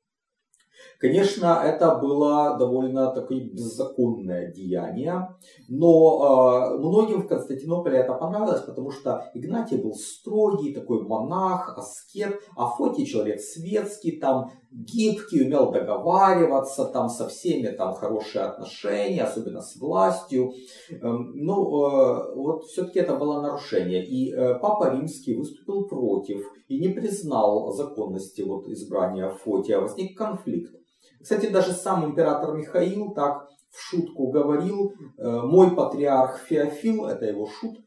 Конечно, 0.99 1.61
это 1.63 1.95
было 1.95 2.57
довольно 2.57 3.11
такое 3.11 3.41
беззаконное 3.41 4.53
деяние, 4.53 5.35
но 5.67 6.71
э, 6.71 6.77
многим 6.77 7.23
в 7.23 7.27
Константинополе 7.27 7.97
это 7.97 8.13
понравилось, 8.13 8.61
потому 8.61 8.91
что 8.91 9.29
Игнатий 9.33 9.77
был 9.77 9.95
строгий, 9.95 10.73
такой 10.73 11.03
монах, 11.03 11.77
аскет, 11.77 12.39
а 12.55 12.67
Фотий 12.67 13.05
человек 13.05 13.41
светский, 13.41 14.19
там 14.19 14.51
гибкий, 14.73 15.45
умел 15.45 15.71
договариваться, 15.71 16.85
там 16.85 17.09
со 17.09 17.27
всеми 17.27 17.67
там 17.67 17.93
хорошие 17.93 18.45
отношения, 18.45 19.23
особенно 19.23 19.61
с 19.61 19.75
властью. 19.75 20.53
Эм, 20.89 21.31
ну, 21.35 21.87
э, 21.87 22.35
вот 22.35 22.65
все-таки 22.65 22.99
это 22.99 23.15
было 23.15 23.41
нарушение. 23.41 24.05
И 24.05 24.33
э, 24.33 24.55
Папа 24.59 24.91
Римский 24.91 25.35
выступил 25.35 25.87
против 25.87 26.45
и 26.67 26.79
не 26.79 26.89
признал 26.89 27.71
законности 27.71 28.41
вот 28.41 28.67
избрания 28.67 29.29
Фотия. 29.29 29.79
Возник 29.79 30.17
конфликт. 30.17 30.73
Кстати, 31.21 31.47
даже 31.47 31.71
сам 31.71 32.05
император 32.05 32.55
Михаил 32.55 33.13
так 33.13 33.47
в 33.69 33.79
шутку 33.79 34.27
говорил, 34.27 34.93
э, 35.17 35.41
мой 35.41 35.75
патриарх 35.75 36.39
Феофил, 36.39 37.05
это 37.05 37.25
его 37.25 37.47
шут, 37.47 37.77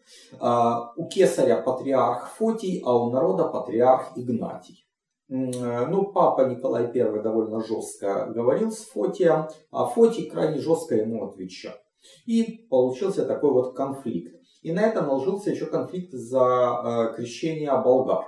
а 0.41 0.93
у 0.97 1.09
кесаря 1.09 1.63
патриарх 1.63 2.31
Фотий, 2.37 2.83
а 2.85 2.97
у 2.97 3.11
народа 3.11 3.45
патриарх 3.45 4.13
Игнатий. 4.17 4.86
Э, 5.29 5.87
ну, 5.87 6.13
папа 6.13 6.43
Николай 6.43 6.85
I 6.85 7.23
довольно 7.23 7.61
жестко 7.61 8.27
говорил 8.27 8.71
с 8.71 8.85
Фотием, 8.85 9.49
а 9.71 9.87
Фотий 9.87 10.31
крайне 10.31 10.61
жестко 10.61 10.95
ему 10.95 11.27
отвечал. 11.27 11.75
И 12.27 12.67
получился 12.71 13.27
такой 13.27 13.51
вот 13.51 13.75
конфликт. 13.75 14.37
И 14.63 14.73
на 14.73 14.83
этом 14.83 15.07
наложился 15.07 15.51
еще 15.51 15.67
конфликт 15.67 16.13
за 16.13 17.11
э, 17.13 17.17
крещение 17.17 17.77
болгар. 17.83 18.25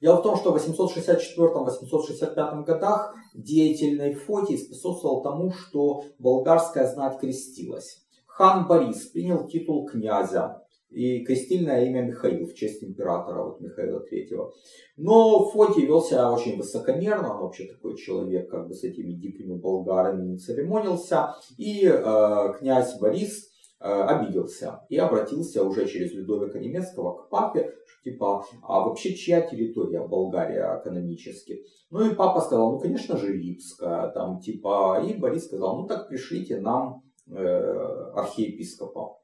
Дело 0.00 0.16
в 0.16 0.22
том, 0.22 0.36
что 0.36 0.52
в 0.52 0.56
864-865 0.56 2.64
годах 2.64 3.14
деятельный 3.32 4.14
Фотий 4.14 4.58
способствовал 4.58 5.22
тому, 5.22 5.50
что 5.50 6.04
болгарская 6.18 6.86
знать 6.86 7.18
крестилась. 7.18 8.04
Хан 8.26 8.66
Борис 8.66 9.06
принял 9.06 9.46
титул 9.46 9.86
князя 9.86 10.63
и 10.94 11.24
крестильное 11.24 11.84
имя 11.86 12.02
Михаил 12.02 12.46
в 12.46 12.54
честь 12.54 12.82
императора 12.84 13.42
вот 13.42 13.60
Михаила 13.60 14.04
III. 14.10 14.50
Но 14.96 15.44
Фотий 15.50 15.86
вел 15.86 16.00
себя 16.00 16.30
очень 16.32 16.56
высокомерно, 16.56 17.34
он 17.34 17.42
вообще 17.42 17.66
такой 17.66 17.96
человек, 17.96 18.48
как 18.50 18.68
бы 18.68 18.74
с 18.74 18.84
этими 18.84 19.12
дикими 19.12 19.54
болгарами 19.54 20.24
не 20.24 20.38
церемонился. 20.38 21.34
И 21.58 21.84
э, 21.86 22.52
князь 22.58 22.98
Борис 23.00 23.50
э, 23.80 23.86
обиделся 23.86 24.82
и 24.88 24.96
обратился 24.96 25.64
уже 25.64 25.86
через 25.88 26.12
Людовика 26.12 26.58
Немецкого 26.60 27.16
к 27.16 27.28
папе, 27.28 27.74
типа, 28.04 28.44
а 28.62 28.80
вообще 28.80 29.14
чья 29.14 29.40
территория 29.40 30.06
Болгария 30.06 30.80
канонически? 30.84 31.64
Ну 31.90 32.08
и 32.08 32.14
папа 32.14 32.40
сказал, 32.40 32.72
ну 32.72 32.78
конечно 32.78 33.16
же 33.16 33.32
Липская, 33.32 34.10
там 34.10 34.40
типа, 34.40 35.02
и 35.04 35.14
Борис 35.14 35.46
сказал, 35.46 35.80
ну 35.80 35.86
так 35.88 36.08
пришлите 36.08 36.60
нам 36.60 37.02
э, 37.28 38.10
архиепископа. 38.14 39.23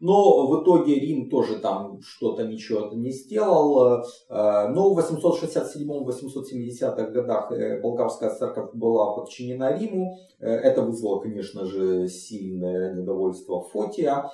Но 0.00 0.46
в 0.46 0.62
итоге 0.62 1.00
Рим 1.00 1.28
тоже 1.30 1.58
там 1.58 2.00
что-то 2.02 2.44
ничего 2.44 2.90
не 2.92 3.10
сделал. 3.10 4.02
Э, 4.28 4.68
но 4.68 4.92
в 4.92 4.98
867-870 4.98 7.12
годах 7.12 7.50
э, 7.52 7.80
болгарская 7.80 8.34
церковь 8.34 8.74
была 8.74 9.14
подчинена 9.14 9.72
Риму. 9.76 10.18
Э, 10.38 10.48
это 10.48 10.82
вызвало, 10.82 11.20
конечно 11.20 11.64
же, 11.64 12.08
сильное 12.08 12.92
недовольство 12.94 13.62
Фотия. 13.62 14.30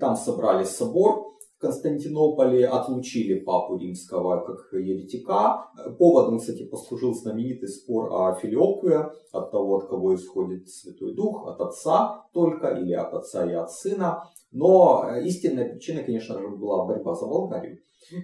Там 0.00 0.14
собрали 0.16 0.64
собор 0.64 1.30
Константинополе 1.60 2.66
отлучили 2.66 3.38
папу 3.38 3.76
римского 3.76 4.40
как 4.40 4.72
еретика. 4.72 5.66
Поводом, 5.98 6.38
кстати, 6.38 6.66
послужил 6.66 7.14
знаменитый 7.14 7.68
спор 7.68 8.10
о 8.14 8.34
Филиокве, 8.34 9.10
от 9.30 9.50
того, 9.50 9.76
от 9.76 9.88
кого 9.88 10.14
исходит 10.14 10.70
Святой 10.70 11.14
Дух, 11.14 11.46
от 11.46 11.60
отца 11.60 12.24
только 12.32 12.68
или 12.68 12.94
от 12.94 13.12
отца 13.12 13.44
и 13.44 13.52
от 13.52 13.70
сына. 13.70 14.24
Но 14.52 15.08
истинная 15.22 15.70
причина, 15.70 16.02
конечно 16.02 16.38
же, 16.38 16.48
была 16.48 16.84
борьба 16.84 17.14
за 17.14 17.26
Болгарию. 17.26 17.78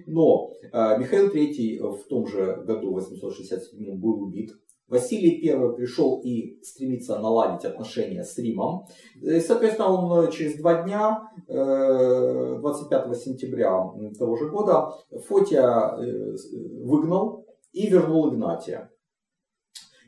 Но 0.05 0.51
э, 0.61 0.97
Михаил 0.99 1.29
III 1.29 1.97
в 1.97 2.07
том 2.07 2.27
же 2.27 2.63
году, 2.65 2.93
867 2.93 3.99
был 3.99 4.23
убит 4.23 4.51
Василий 4.87 5.49
I 5.49 5.75
пришел 5.75 6.21
и 6.23 6.61
стремится 6.63 7.19
наладить 7.19 7.65
отношения 7.65 8.23
с 8.23 8.37
Римом. 8.37 8.85
И, 9.21 9.39
соответственно, 9.41 9.89
он 9.89 10.31
через 10.31 10.55
два 10.55 10.83
дня, 10.83 11.29
25 11.47 13.07
э, 13.07 13.15
сентября 13.15 13.71
того 14.17 14.37
же 14.37 14.49
года, 14.49 14.93
Фотия 15.27 15.63
э, 15.63 16.35
выгнал 16.83 17.45
и 17.73 17.87
вернул 17.87 18.33
Игнатия. 18.33 18.89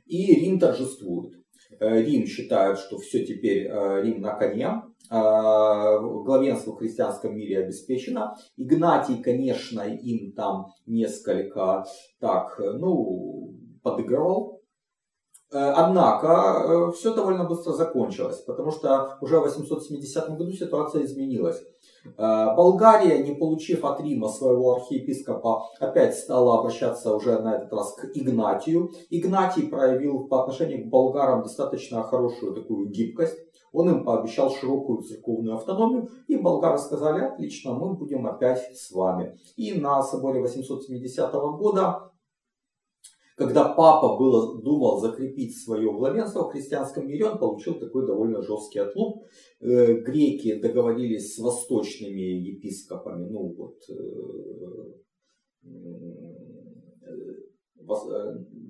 И 0.06 0.34
Рим 0.34 0.60
торжествует. 0.60 1.34
Э, 1.80 2.02
Рим 2.02 2.26
считает, 2.26 2.78
что 2.80 2.98
все 3.00 3.26
теперь 3.26 3.64
Рим 3.68 4.22
на 4.22 4.34
коне, 4.36 4.82
главенство 5.10 6.74
в 6.74 6.78
христианском 6.78 7.36
мире 7.36 7.64
обеспечено. 7.64 8.36
Игнатий, 8.58 9.22
конечно, 9.22 9.82
им 9.82 10.34
там 10.34 10.68
несколько 10.86 11.86
так, 12.20 12.60
ну, 12.60 13.56
подыгрывал, 13.82 14.60
Э, 15.52 15.72
однако 15.76 16.28
э, 16.28 16.92
все 16.92 17.14
довольно 17.14 17.44
быстро 17.44 17.72
закончилось, 17.72 18.38
потому 18.46 18.72
что 18.72 19.18
уже 19.22 19.40
в 19.40 19.44
870 19.44 20.38
году 20.38 20.52
ситуация 20.52 21.06
изменилась. 21.06 21.60
Э, 22.18 22.56
Болгария, 22.56 23.24
не 23.24 23.34
получив 23.34 23.84
от 23.84 24.00
Рима 24.00 24.28
своего 24.30 24.76
архиепископа, 24.76 25.64
опять 25.80 26.16
стала 26.16 26.60
обращаться 26.60 27.16
уже 27.16 27.40
на 27.40 27.56
этот 27.56 27.74
раз 27.74 27.96
к 27.96 28.06
Игнатию. 28.14 28.92
Игнатий 29.10 29.68
проявил 29.68 30.28
по 30.28 30.44
отношению 30.44 30.86
к 30.86 30.90
болгарам 30.90 31.42
достаточно 31.42 32.04
хорошую 32.04 32.54
такую 32.54 32.90
гибкость. 32.90 33.38
Он 33.72 33.90
им 33.90 34.06
пообещал 34.06 34.52
широкую 34.52 35.02
церковную 35.02 35.56
автономию, 35.56 36.10
и 36.28 36.36
болгары 36.36 36.78
сказали, 36.78 37.26
отлично, 37.26 37.74
мы 37.74 37.96
будем 37.96 38.28
опять 38.28 38.76
с 38.76 38.92
вами. 38.92 39.38
И 39.56 39.80
на 39.80 40.02
соборе 40.02 40.42
870 40.42 41.32
года 41.32 42.10
когда 43.40 43.74
папа 43.74 44.18
было, 44.18 44.62
думал 44.62 45.00
закрепить 45.00 45.58
свое 45.58 45.94
главенство 45.94 46.44
в 46.44 46.52
христианском 46.52 47.08
мире, 47.08 47.30
он 47.30 47.40
получил 47.40 47.80
такой 47.80 48.06
довольно 48.06 48.42
жесткий 48.42 48.80
отлуп. 48.80 49.24
Э, 49.62 49.94
греки 49.94 50.60
договорились 50.60 51.36
с 51.36 51.40
восточными 51.40 52.20
епископами, 52.20 53.30
ну 53.30 53.56
вот, 53.58 53.78
э, 53.90 53.94
э, 55.64 56.10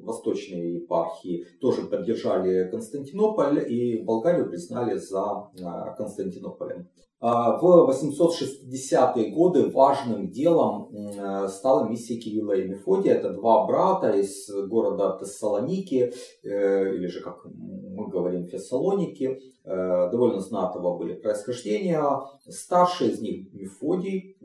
восточные 0.04 0.76
епархии 0.76 1.46
тоже 1.62 1.84
поддержали 1.84 2.70
Константинополь 2.70 3.72
и 3.72 4.02
Болгарию 4.02 4.50
признали 4.50 4.98
за 4.98 5.50
Константинополем. 5.98 6.88
А, 7.22 7.58
в 7.58 7.90
860-е 7.90 9.32
годы 9.32 9.70
важным 9.70 10.30
делом 10.32 10.90
э, 10.94 11.50
стала 11.50 11.86
миссия 11.90 12.16
Кирилла 12.16 12.54
и 12.54 12.66
Мефодия. 12.70 13.16
Это 13.16 13.34
два 13.34 13.66
брата 13.68 14.12
из 14.12 14.50
города 14.68 15.18
Тессалоники, 15.20 16.14
э, 16.44 16.96
или 16.96 17.08
же, 17.08 17.20
как 17.20 17.44
мы 17.44 18.08
говорим, 18.08 18.48
Фессалоники. 18.48 19.42
Э, 19.66 20.10
довольно 20.10 20.40
знатного 20.40 20.98
были 20.98 21.14
происхождения. 21.14 22.02
Старший 22.48 23.10
из 23.10 23.20
них 23.20 23.52
Мефодий. 23.52 24.38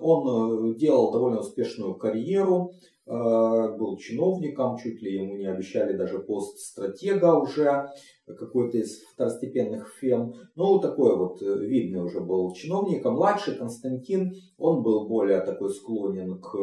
Он 0.00 0.76
делал 0.76 1.10
довольно 1.10 1.40
успешную 1.40 1.96
карьеру 1.96 2.74
был 3.10 3.96
чиновником, 3.98 4.76
чуть 4.76 5.02
ли 5.02 5.14
ему 5.14 5.36
не 5.36 5.46
обещали 5.46 5.96
даже 5.96 6.20
пост 6.20 6.58
стратега 6.58 7.34
уже 7.34 7.88
какой-то 8.38 8.78
из 8.78 9.02
второстепенных 9.02 9.88
фем. 10.00 10.34
Ну, 10.54 10.78
такой 10.78 11.16
вот 11.16 11.42
э, 11.42 11.58
видный 11.66 12.02
уже 12.02 12.20
был 12.20 12.52
чиновник. 12.52 13.04
А 13.04 13.10
младший 13.10 13.56
Константин, 13.56 14.32
он 14.58 14.82
был 14.82 15.08
более 15.08 15.40
такой 15.40 15.70
склонен 15.70 16.40
к 16.40 16.56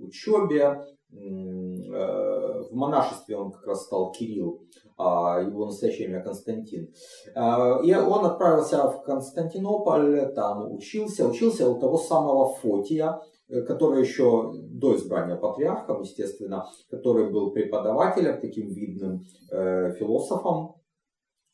учебе. 0.00 0.84
Э, 1.10 2.62
в 2.70 2.74
монашестве 2.74 3.36
он 3.36 3.52
как 3.52 3.66
раз 3.66 3.84
стал 3.84 4.12
Кирилл, 4.12 4.60
а 4.98 5.40
его 5.40 5.66
настоящее 5.66 6.08
имя 6.08 6.22
Константин. 6.22 6.92
Э, 7.34 7.82
и 7.84 7.94
он 7.94 8.26
отправился 8.26 8.88
в 8.88 9.02
Константинополь, 9.02 10.32
там 10.34 10.72
учился, 10.72 11.28
учился 11.28 11.68
у 11.68 11.78
того 11.78 11.96
самого 11.96 12.54
Фотия, 12.54 13.18
Э, 13.18 13.37
который 13.66 14.02
еще 14.02 14.52
до 14.70 14.96
избрания 14.96 15.36
патриархом, 15.36 16.02
естественно, 16.02 16.66
который 16.90 17.30
был 17.30 17.52
преподавателем, 17.52 18.40
таким 18.40 18.68
видным 18.68 19.24
э, 19.50 19.94
философом. 19.98 20.74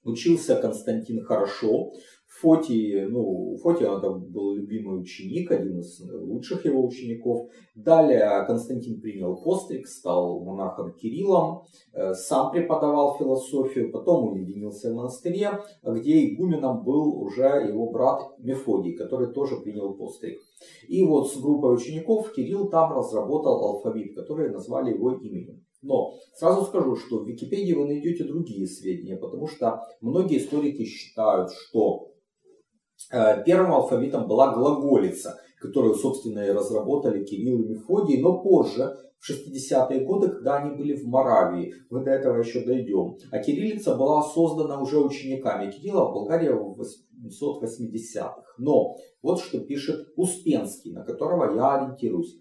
Учился 0.03 0.57
Константин 0.57 1.25
хорошо. 1.25 1.93
Фотий, 2.41 3.07
ну, 3.07 3.57
Фотий 3.63 3.87
это 3.87 4.11
был 4.11 4.55
любимый 4.55 5.01
ученик, 5.01 5.51
один 5.51 5.79
из 5.79 6.01
лучших 6.01 6.65
его 6.65 6.85
учеников. 6.85 7.49
Далее 7.75 8.45
Константин 8.47 9.01
принял 9.01 9.37
постриг, 9.37 9.87
стал 9.87 10.41
монахом 10.45 10.93
Кириллом, 10.95 11.63
э, 11.93 12.13
сам 12.15 12.51
преподавал 12.51 13.17
философию, 13.19 13.93
потом 13.93 14.33
уединился 14.33 14.91
в 14.91 14.97
монастыре, 14.97 15.61
где 15.83 16.35
игуменом 16.35 16.85
был 16.85 17.23
уже 17.23 17.67
его 17.69 17.91
брат 17.91 18.23
Мефодий, 18.39 18.95
который 18.95 19.33
тоже 19.33 19.57
принял 19.57 19.95
постриг. 19.95 20.41
И 20.89 21.05
вот 21.05 21.31
с 21.33 21.37
группой 21.41 21.75
учеников 21.75 22.33
Кирилл 22.33 22.69
там 22.69 22.93
разработал 22.93 23.65
алфавит, 23.65 24.15
который 24.15 24.51
назвали 24.51 24.93
его 24.93 25.13
именем. 25.13 25.65
Но 25.85 26.15
сразу 26.35 26.65
скажу, 26.65 26.97
что 26.97 27.19
в 27.19 27.29
Википедии 27.29 27.75
вы 27.75 27.87
найдете 27.87 28.25
другие 28.25 28.67
сведения, 28.67 29.17
потому 29.17 29.47
что 29.47 29.83
многие 30.01 30.39
историки 30.39 30.85
считают, 30.85 31.51
что 31.53 32.09
э, 32.09 32.14
первым 33.11 33.73
алфавитом 33.73 34.27
была 34.27 34.55
глаголица, 34.55 35.39
которую, 35.61 35.95
собственно, 35.95 36.41
и 36.41 36.51
разработали 36.51 37.25
Кирилл 37.25 37.63
и 37.63 37.69
Мефодий, 37.69 38.21
но 38.21 38.43
позже, 38.43 38.99
в 39.19 39.31
60-е 39.31 40.01
годы, 40.05 40.29
когда 40.29 40.57
они 40.59 40.77
были 40.77 40.95
в 40.95 41.07
Моравии. 41.07 41.73
Мы 41.89 42.05
до 42.05 42.11
этого 42.11 42.37
еще 42.39 42.63
дойдем. 42.63 43.17
А 43.31 43.39
кириллица 43.39 43.97
была 43.97 44.23
создана 44.23 44.79
уже 44.79 44.99
учениками 44.99 45.71
Кирилла 45.71 46.11
в 46.11 46.13
Болгарии 46.13 46.51
в 46.51 46.79
880-х. 46.79 48.43
Но 48.59 48.97
вот 49.23 49.41
что 49.41 49.61
пишет 49.61 50.09
Успенский, 50.17 50.93
на 50.93 51.05
которого 51.05 51.55
я 51.55 51.77
ориентируюсь. 51.77 52.37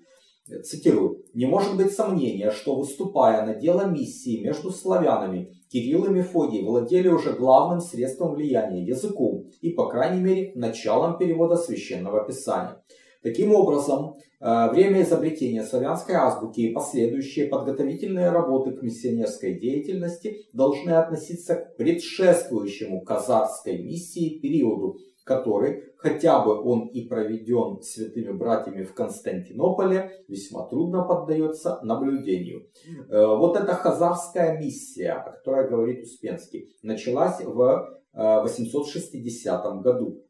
Цитирую. 0.45 1.23
«Не 1.33 1.45
может 1.45 1.77
быть 1.77 1.93
сомнения, 1.93 2.51
что 2.51 2.75
выступая 2.75 3.45
на 3.45 3.55
дело 3.55 3.87
миссии 3.87 4.43
между 4.43 4.71
славянами, 4.71 5.53
Кирилл 5.69 6.05
и 6.05 6.09
Мефодий 6.09 6.63
владели 6.63 7.07
уже 7.07 7.31
главным 7.31 7.79
средством 7.79 8.35
влияния 8.35 8.83
языком 8.85 9.49
и, 9.61 9.71
по 9.71 9.87
крайней 9.87 10.21
мере, 10.21 10.51
началом 10.55 11.17
перевода 11.17 11.55
священного 11.55 12.27
писания. 12.27 12.83
Таким 13.23 13.55
образом, 13.55 14.17
э, 14.41 14.69
время 14.71 15.01
изобретения 15.03 15.63
славянской 15.63 16.15
азбуки 16.15 16.59
и 16.59 16.73
последующие 16.73 17.47
подготовительные 17.47 18.29
работы 18.29 18.71
к 18.71 18.83
миссионерской 18.83 19.57
деятельности 19.57 20.45
должны 20.51 20.91
относиться 20.91 21.55
к 21.55 21.77
предшествующему 21.77 23.01
казахской 23.01 23.81
миссии 23.81 24.39
периоду, 24.41 24.97
который, 25.23 25.83
хотя 25.97 26.43
бы 26.43 26.61
он 26.61 26.87
и 26.87 27.07
проведен 27.07 27.81
святыми 27.81 28.31
братьями 28.31 28.83
в 28.83 28.93
Константинополе, 28.93 30.23
весьма 30.27 30.67
трудно 30.67 31.03
поддается 31.03 31.79
наблюдению. 31.83 32.67
Э, 33.09 33.25
вот 33.25 33.55
эта 33.55 33.73
хазарская 33.73 34.57
миссия, 34.57 35.13
о 35.13 35.31
которой 35.31 35.69
говорит 35.69 36.03
Успенский, 36.03 36.75
началась 36.81 37.41
в 37.41 38.01
860 38.13 39.65
э, 39.65 39.81
году. 39.81 40.23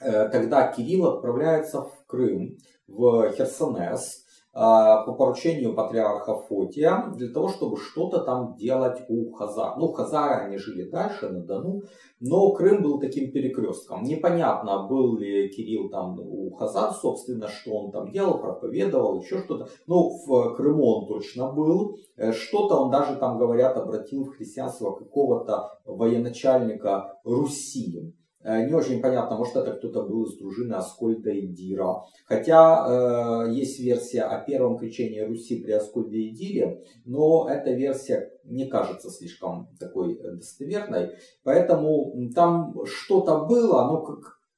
Тогда 0.00 0.70
Кирилл 0.70 1.06
отправляется 1.06 1.82
в 1.82 2.06
Крым, 2.06 2.56
в 2.86 3.32
Херсонес, 3.32 4.24
по 4.58 5.14
поручению 5.16 5.74
патриарха 5.74 6.34
Фотия 6.34 7.12
для 7.14 7.32
того, 7.32 7.48
чтобы 7.48 7.76
что-то 7.76 8.20
там 8.20 8.56
делать 8.56 8.98
у 9.08 9.30
Хазар. 9.32 9.76
Ну, 9.76 9.92
Хазары 9.92 10.46
они 10.46 10.56
жили 10.56 10.90
дальше, 10.90 11.28
на 11.28 11.44
Дону, 11.44 11.82
но 12.18 12.50
Крым 12.50 12.82
был 12.82 12.98
таким 12.98 13.30
перекрестком. 13.30 14.02
Непонятно, 14.02 14.88
был 14.88 15.16
ли 15.16 15.48
Кирилл 15.48 15.88
там 15.90 16.18
у 16.18 16.50
Хазар, 16.56 16.92
собственно, 16.92 17.46
что 17.46 17.70
он 17.72 17.92
там 17.92 18.10
делал, 18.10 18.40
проповедовал, 18.40 19.20
еще 19.20 19.38
что-то. 19.38 19.68
Ну, 19.86 20.10
в 20.26 20.54
Крыму 20.56 20.84
он 20.86 21.06
точно 21.06 21.52
был. 21.52 21.96
Э, 22.16 22.32
что-то 22.32 22.74
он 22.76 22.90
даже 22.90 23.14
там, 23.16 23.38
говорят, 23.38 23.76
обратил 23.76 24.24
в 24.24 24.36
христианство 24.36 24.90
какого-то 24.92 25.78
военачальника 25.84 27.20
Руси. 27.22 28.12
Э, 28.48 28.66
не 28.66 28.72
очень 28.72 29.02
понятно, 29.02 29.36
может 29.36 29.56
это 29.56 29.72
кто-то 29.72 30.04
был 30.04 30.24
из 30.24 30.38
дружины 30.38 30.72
Аскольда 30.72 31.30
и 31.30 31.46
Дира. 31.46 32.04
Хотя 32.24 33.44
э, 33.46 33.52
есть 33.52 33.78
версия 33.78 34.22
о 34.22 34.42
первом 34.42 34.78
крещении 34.78 35.20
Руси 35.20 35.62
при 35.62 35.72
Аскольде 35.72 36.16
и 36.16 36.30
Дире, 36.30 36.82
но 37.04 37.46
эта 37.50 37.72
версия 37.72 38.32
не 38.44 38.66
кажется 38.66 39.10
слишком 39.10 39.68
такой 39.78 40.18
достоверной. 40.18 41.10
Поэтому 41.44 42.30
там 42.34 42.74
что-то 42.86 43.44
было, 43.44 43.86
но 43.86 44.02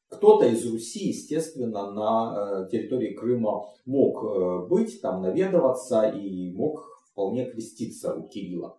кто-то 0.08 0.46
из 0.46 0.70
Руси, 0.70 1.08
естественно, 1.08 1.90
на 1.90 2.66
э, 2.66 2.68
территории 2.70 3.14
Крыма 3.14 3.64
мог 3.86 4.22
э, 4.22 4.68
быть, 4.68 5.00
там 5.02 5.20
наведываться 5.22 6.02
и 6.02 6.52
мог 6.52 6.86
вполне 7.10 7.50
креститься 7.50 8.14
у 8.14 8.28
Кирилла. 8.28 8.76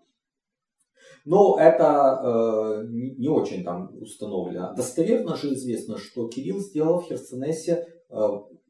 Но 1.25 1.57
это 1.59 2.19
э, 2.23 2.87
не 2.89 3.27
очень 3.27 3.63
там 3.63 3.91
установлено. 3.99 4.73
Достоверно 4.75 5.35
же 5.35 5.53
известно, 5.53 5.97
что 5.97 6.27
Кирилл 6.27 6.59
сделал 6.59 6.99
в 6.99 7.05
Херсонесе 7.05 7.87
э, 8.09 8.15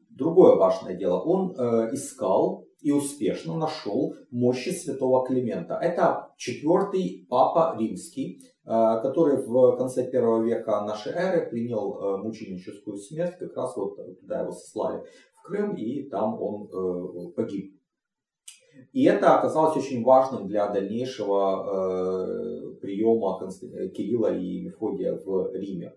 другое 0.10 0.56
важное 0.56 0.96
дело. 0.96 1.20
Он 1.20 1.56
э, 1.58 1.94
искал 1.94 2.68
и 2.82 2.92
успешно 2.92 3.56
нашел 3.56 4.16
мощи 4.32 4.70
святого 4.70 5.26
Климента. 5.26 5.76
Это 5.76 6.34
четвертый 6.38 7.26
папа 7.30 7.78
римский, 7.80 8.42
э, 8.66 9.02
который 9.02 9.46
в 9.46 9.78
конце 9.78 10.10
первого 10.10 10.44
века 10.44 10.84
нашей 10.86 11.14
эры 11.14 11.50
принял 11.50 11.96
э, 11.96 12.18
мученическую 12.18 12.98
смерть. 12.98 13.38
Как 13.40 13.56
раз 13.56 13.78
вот 13.78 13.96
туда 14.20 14.42
его 14.42 14.52
сослали 14.52 15.04
в 15.36 15.44
Крым, 15.44 15.76
и 15.76 16.04
там 16.10 16.42
он 16.42 16.68
э, 16.68 17.32
погиб. 17.32 17.81
И 18.94 19.06
это 19.06 19.38
оказалось 19.38 19.78
очень 19.78 20.04
важным 20.04 20.48
для 20.48 20.68
дальнейшего 20.68 21.64
э, 21.64 22.76
приема 22.82 23.40
Конст... 23.40 23.62
Кирилла 23.96 24.36
и 24.36 24.62
Мефодия 24.62 25.14
в 25.14 25.54
Риме. 25.54 25.94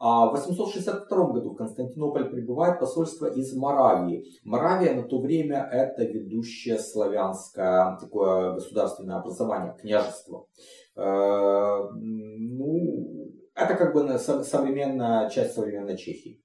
А 0.00 0.28
в 0.28 0.32
862 0.32 1.32
году 1.32 1.50
в 1.50 1.56
Константинополь 1.56 2.30
прибывает 2.30 2.80
посольство 2.80 3.26
из 3.26 3.54
Моравии. 3.54 4.24
Моравия 4.44 4.94
на 4.94 5.02
то 5.02 5.20
время 5.20 5.68
это 5.70 6.04
ведущее 6.04 6.78
славянское 6.78 7.98
такое 8.00 8.54
государственное 8.54 9.16
образование, 9.16 9.76
княжество. 9.78 10.46
Э, 10.96 11.88
ну, 11.94 13.28
это 13.54 13.74
как 13.74 13.92
бы 13.92 14.18
современная 14.18 15.28
часть 15.28 15.54
современной 15.54 15.96
Чехии. 15.96 16.40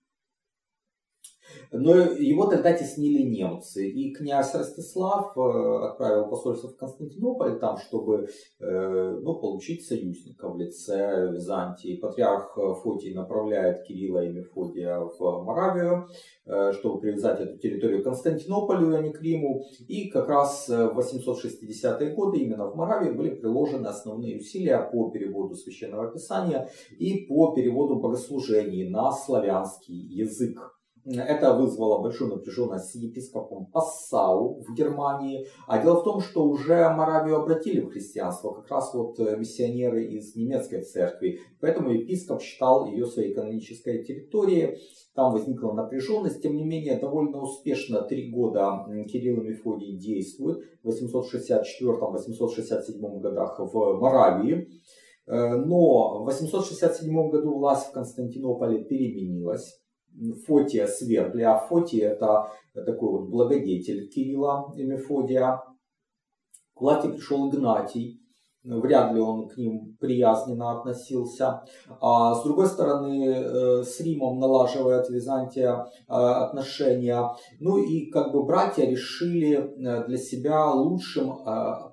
Но 1.74 1.96
его 1.96 2.46
тогда 2.46 2.72
теснили 2.72 3.24
немцы. 3.24 3.90
И 3.90 4.14
князь 4.14 4.54
Ростислав 4.54 5.36
э, 5.36 5.86
отправил 5.88 6.30
посольство 6.30 6.70
в 6.70 6.78
Константинополь, 6.78 7.60
там, 7.60 7.78
чтобы 7.78 8.28
э, 8.60 9.20
ну, 9.20 9.40
получить 9.40 9.84
союзника 9.84 10.50
в 10.50 10.58
лице 10.58 11.32
Византии. 11.32 11.98
Патриарх 11.98 12.56
Фотий 12.84 13.16
направляет 13.16 13.86
Кирилла 13.88 14.24
и 14.24 14.30
Мефодия 14.30 15.00
в 15.00 15.44
Моравию, 15.44 16.08
э, 16.46 16.74
чтобы 16.74 17.02
привязать 17.02 17.42
эту 17.42 17.58
территорию 17.58 18.02
к 18.02 18.04
Константинополю, 18.04 18.96
а 18.96 19.02
не 19.02 19.12
к 19.12 19.20
Риму. 19.20 19.64
И 19.88 20.10
как 20.10 20.30
раз 20.30 20.70
в 20.70 21.00
860-е 21.00 22.14
годы 22.14 22.38
именно 22.38 22.70
в 22.70 22.76
Моравии 22.76 23.12
были 23.12 23.32
приложены 23.32 23.88
основные 23.88 24.38
усилия 24.38 24.78
по 24.92 25.10
переводу 25.10 25.56
Священного 25.56 26.12
Писания 26.12 26.70
и 27.00 27.26
по 27.26 27.56
переводу 27.56 27.96
богослужений 27.96 28.88
на 28.88 29.12
славянский 29.12 29.96
язык. 29.96 30.60
Это 31.06 31.54
вызвало 31.54 32.02
большую 32.02 32.34
напряженность 32.34 32.92
с 32.92 32.96
епископом 32.96 33.66
Пассау 33.66 34.62
в 34.62 34.74
Германии. 34.74 35.46
А 35.68 35.84
дело 35.84 36.00
в 36.00 36.06
том, 36.06 36.22
что 36.22 36.46
уже 36.46 36.90
Моравию 36.90 37.42
обратили 37.42 37.82
в 37.82 37.90
христианство, 37.90 38.54
как 38.54 38.72
раз 38.72 38.94
вот 38.94 39.20
э, 39.20 39.36
миссионеры 39.36 40.06
из 40.06 40.34
немецкой 40.38 40.84
церкви. 40.84 41.42
Поэтому 41.60 41.90
епископ 41.90 42.42
считал 42.42 42.86
ее 42.86 43.06
своей 43.06 43.34
канонической 43.34 44.06
территорией. 44.06 44.78
Там 45.14 45.34
возникла 45.34 45.74
напряженность. 45.74 46.42
Тем 46.42 46.56
не 46.56 46.64
менее, 46.64 46.98
довольно 46.98 47.42
успешно 47.42 48.04
три 48.04 48.32
года 48.32 48.86
Кирилл 49.12 49.42
и 49.42 49.50
Мефодий 49.50 49.98
действуют 49.98 50.64
в 50.84 50.90
864-867 50.90 53.20
годах 53.20 53.60
в 53.60 54.00
Моравии. 54.00 54.70
Э, 55.28 55.58
но 55.58 56.22
в 56.22 56.26
867 56.28 57.30
году 57.30 57.58
власть 57.58 57.88
в 57.88 57.92
Константинополе 57.92 58.86
переменилась. 58.86 59.83
Фотия 60.46 60.88
Свердли. 60.88 61.44
А 61.44 61.58
Фотия 61.58 62.12
это 62.12 62.50
такой 62.74 63.10
вот 63.10 63.30
благодетель 63.30 64.10
Кирилла 64.10 64.72
и 64.76 64.84
Мефодия. 64.84 65.62
К 66.76 66.82
власти 66.82 67.08
пришел 67.08 67.50
Игнатий. 67.50 68.20
Вряд 68.64 69.14
ли 69.14 69.20
он 69.20 69.50
к 69.50 69.58
ним 69.58 69.98
приязненно 70.00 70.80
относился. 70.80 71.64
А 72.00 72.34
с 72.34 72.44
другой 72.44 72.68
стороны, 72.68 73.26
э, 73.26 73.84
с 73.84 74.00
Римом 74.00 74.40
налаживает 74.40 75.10
Византия 75.10 75.86
э, 76.08 76.14
отношения. 76.14 77.30
Ну 77.60 77.78
и 77.78 78.10
как 78.10 78.32
бы 78.32 78.46
братья 78.46 78.86
решили 78.86 79.58
э, 79.58 80.08
для 80.08 80.18
себя 80.18 80.72
лучшим 80.72 81.40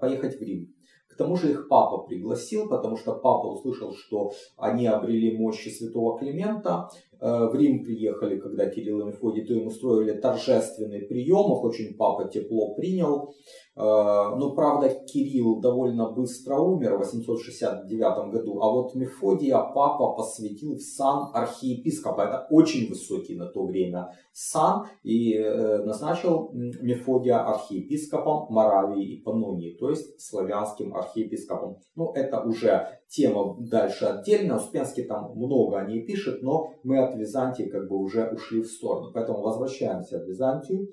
поехать 0.01 0.39
в 0.39 0.43
Рим. 0.43 0.73
К 1.09 1.17
тому 1.17 1.37
же 1.37 1.51
их 1.51 1.67
папа 1.69 2.05
пригласил, 2.05 2.69
потому 2.69 2.97
что 2.97 3.15
папа 3.15 3.49
услышал, 3.49 3.93
что 3.93 4.31
они 4.57 4.87
обрели 4.87 5.37
мощи 5.37 5.69
святого 5.71 6.19
Климента, 6.19 6.89
в 7.21 7.55
Рим 7.55 7.85
приехали, 7.85 8.39
когда 8.39 8.69
Кирилл 8.69 9.01
и 9.01 9.05
Мефодий, 9.05 9.45
то 9.45 9.55
им 9.55 9.67
устроили 9.67 10.13
торжественный 10.13 11.03
прием, 11.03 11.53
их 11.53 11.63
очень 11.65 11.97
папа 11.97 12.29
тепло 12.29 12.75
принял. 12.75 13.35
Э, 13.81 14.35
но, 14.37 14.55
правда, 14.55 14.89
Кирилл 14.91 15.61
довольно 15.61 16.11
быстро 16.11 16.57
умер 16.57 16.97
в 16.97 16.99
869 16.99 18.33
году, 18.33 18.61
а 18.61 18.71
вот 18.71 18.95
Мефодия 18.95 19.59
папа 19.59 20.15
посвятил 20.15 20.75
в 20.75 20.81
сан 20.81 21.31
архиепископа. 21.33 22.23
Это 22.23 22.47
очень 22.51 22.89
высокий 22.89 23.37
на 23.37 23.47
то 23.47 23.65
время 23.65 24.13
сан, 24.33 24.87
и 25.03 25.35
э, 25.35 25.79
назначил 25.85 26.51
Мефодия 26.53 27.39
архиепископом 27.39 28.53
Моравии 28.53 29.15
и 29.15 29.23
Панонии, 29.23 29.77
то 29.79 29.89
есть 29.89 30.21
славянским 30.21 30.95
архиепископом. 30.95 31.79
Ну, 31.95 32.13
это 32.13 32.43
уже 32.43 33.01
тема 33.09 33.57
дальше 33.59 34.05
отдельно. 34.05 34.57
Успенский 34.57 35.05
там 35.05 35.33
много 35.37 35.79
о 35.79 35.87
ней 35.87 36.05
пишет, 36.05 36.43
но 36.43 36.75
мы 36.83 36.99
от 37.11 37.17
Византии 37.17 37.65
как 37.65 37.89
бы 37.89 37.97
уже 37.97 38.29
ушли 38.29 38.63
в 38.63 38.67
сторону. 38.67 39.11
Поэтому 39.13 39.43
возвращаемся 39.43 40.19
в 40.19 40.27
Византию 40.27 40.89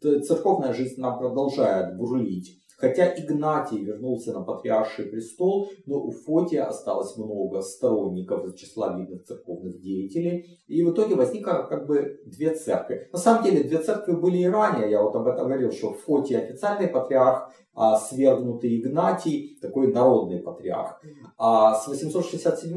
церковная 0.00 0.72
жизнь 0.72 1.00
нам 1.00 1.18
продолжает 1.18 1.96
бурлить. 1.96 2.56
Хотя 2.78 3.14
Игнатий 3.14 3.84
вернулся 3.84 4.32
на 4.32 4.40
патриарший 4.40 5.04
престол, 5.04 5.68
но 5.84 6.02
у 6.02 6.10
Фотия 6.10 6.64
осталось 6.64 7.14
много 7.18 7.60
сторонников 7.60 8.46
из 8.46 8.54
числа 8.54 8.96
видных 8.96 9.24
церковных 9.24 9.82
деятелей. 9.82 10.58
И 10.66 10.82
в 10.82 10.92
итоге 10.92 11.14
возникло 11.14 11.66
как 11.68 11.86
бы 11.86 12.20
две 12.24 12.54
церкви. 12.54 13.10
На 13.12 13.18
самом 13.18 13.44
деле 13.44 13.64
две 13.64 13.78
церкви 13.82 14.12
были 14.12 14.38
и 14.38 14.46
ранее. 14.48 14.90
Я 14.90 15.02
вот 15.02 15.14
об 15.14 15.26
этом 15.26 15.44
говорил, 15.44 15.70
что 15.72 15.92
Фотий 15.92 16.38
официальный 16.38 16.88
патриарх, 16.88 17.52
свергнутый 17.96 18.80
Игнатий 18.80 19.58
такой 19.60 19.92
народный 19.92 20.40
патриарх. 20.40 21.00
А 21.38 21.74
с 21.74 21.86
867 21.88 22.74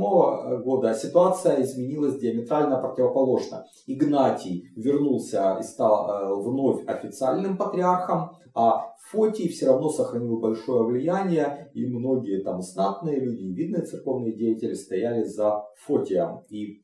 года 0.64 0.94
ситуация 0.94 1.62
изменилась 1.62 2.20
диаметрально 2.20 2.78
противоположно. 2.78 3.66
Игнатий 3.88 4.72
вернулся 4.76 5.58
и 5.60 5.64
стал 5.64 6.10
э, 6.10 6.36
вновь 6.36 6.86
официальным 6.88 7.58
патриархом, 7.58 8.32
а 8.56 8.94
Фотий 9.12 9.50
все 9.50 9.68
равно 9.68 9.90
сохранил 9.90 10.40
большое 10.40 10.84
влияние, 10.84 11.70
и 11.74 11.86
многие 11.86 12.42
там 12.42 12.62
знатные 12.62 13.20
люди, 13.20 13.44
видные 13.46 13.84
церковные 13.84 14.34
деятели 14.34 14.74
стояли 14.74 15.24
за 15.24 15.66
Фотием 15.86 16.44
и 16.50 16.83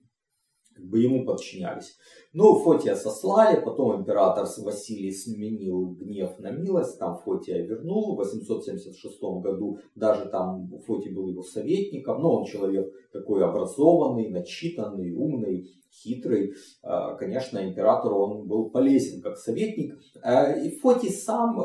как 0.80 0.90
бы 0.90 1.00
ему 1.00 1.26
подчинялись. 1.26 1.98
Ну, 2.34 2.60
Фотия 2.60 2.96
сослали, 2.96 3.60
потом 3.64 4.02
император 4.02 4.48
Василий 4.60 5.12
сменил 5.12 5.96
гнев 6.00 6.40
на 6.40 6.52
милость, 6.52 7.00
там 7.00 7.18
Фотия 7.18 7.66
вернул, 7.66 8.16
в 8.16 8.18
876 8.18 9.20
году 9.42 9.80
даже 9.96 10.26
там 10.26 10.70
Фотий 10.86 11.14
был 11.14 11.30
его 11.30 11.44
советником, 11.44 12.22
но 12.22 12.36
он 12.36 12.46
человек 12.46 12.94
такой 13.12 13.44
образованный, 13.44 14.30
начитанный, 14.30 15.12
умный, 15.12 15.70
хитрый. 15.92 16.54
А, 16.84 17.16
конечно, 17.16 17.58
императору 17.60 18.16
он 18.18 18.48
был 18.48 18.70
полезен 18.70 19.22
как 19.22 19.38
советник. 19.38 19.98
А, 20.22 20.52
и 20.52 20.70
Фотий 20.78 21.12
сам 21.12 21.60
э, 21.60 21.64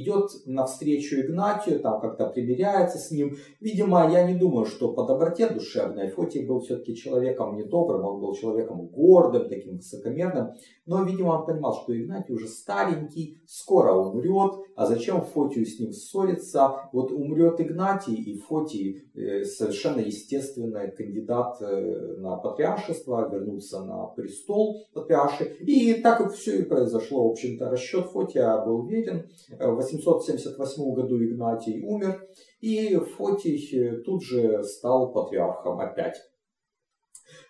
идет 0.00 0.30
навстречу 0.46 1.20
Игнатию, 1.20 1.80
там 1.80 2.00
как-то 2.00 2.26
примиряется 2.26 2.98
с 2.98 3.10
ним. 3.10 3.36
Видимо, 3.60 4.10
я 4.10 4.26
не 4.30 4.38
думаю, 4.38 4.66
что 4.66 4.92
по 4.92 5.04
доброте 5.04 5.48
душевной 5.48 6.08
Фотий 6.10 6.46
был 6.46 6.60
все-таки 6.60 6.96
человеком 6.96 7.56
недобрым, 7.56 8.04
он 8.04 8.20
был 8.20 8.34
человеком 8.34 8.86
гордым, 8.86 9.48
таким 9.48 9.76
высокомерным. 9.76 10.52
Но, 10.86 11.02
видимо, 11.02 11.30
он 11.30 11.46
понимал, 11.46 11.74
что 11.82 11.94
Игнатий 11.94 12.34
уже 12.34 12.48
старенький, 12.48 13.42
скоро 13.46 13.92
умрет, 13.92 14.54
а 14.74 14.86
зачем 14.86 15.20
Фотию 15.22 15.66
с 15.66 15.78
ним 15.78 15.92
ссориться? 15.92 16.88
Вот 16.92 17.12
умрет 17.12 17.60
Игнатий, 17.60 18.14
и 18.14 18.38
Фотий 18.38 19.10
э, 19.14 19.44
совершенно 19.44 20.00
естественный 20.00 20.90
кандидат 20.90 21.60
э, 21.60 22.16
на 22.18 22.36
патриаршество, 22.36 23.28
вернулся 23.30 23.84
на 23.84 24.06
престол 24.06 24.86
патриарши. 24.94 25.44
И 25.60 25.94
так 25.94 26.32
все 26.32 26.60
и 26.60 26.62
произошло. 26.62 27.28
В 27.28 27.32
общем-то, 27.32 27.68
расчет 27.68 28.06
Фотия 28.06 28.64
был 28.64 28.86
верен. 28.86 29.28
В 29.58 29.80
878 29.92 30.94
году 30.94 31.22
Игнатий 31.22 31.82
умер, 31.82 32.20
и 32.60 32.96
Фотий 32.96 34.02
тут 34.04 34.22
же 34.22 34.62
стал 34.64 35.12
патриархом 35.12 35.80
опять. 35.80 36.16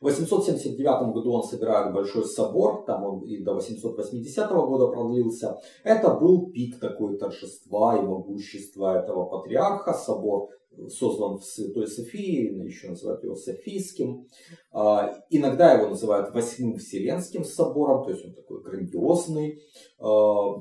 В 0.01 0.05
879 0.05 1.12
году 1.12 1.32
он 1.32 1.43
собирает 1.43 1.93
большой 1.93 2.24
собор, 2.24 2.84
там 2.84 3.05
он 3.05 3.24
и 3.24 3.43
до 3.43 3.55
880 3.55 4.51
года 4.51 4.89
продлился. 4.89 5.57
Это 5.82 6.14
был 6.14 6.51
пик 6.53 6.78
такой 6.78 7.18
торжества 7.18 7.97
и 7.97 8.03
могущества 8.03 9.01
этого 9.01 9.26
патриарха. 9.26 9.93
Собор 9.93 10.51
создан 10.89 11.39
в 11.39 11.45
Святой 11.45 11.87
Софии, 11.87 12.64
еще 12.64 12.89
называют 12.91 13.24
его 13.24 13.35
Софийским. 13.35 14.26
А, 14.72 15.14
иногда 15.31 15.72
его 15.72 15.89
называют 15.89 16.35
Восьмым 16.35 16.76
Вселенским 16.76 17.45
собором, 17.45 18.05
то 18.05 18.11
есть 18.11 18.24
он 18.24 18.35
такой 18.35 18.62
грандиозный. 18.62 19.61
А, 19.99 20.55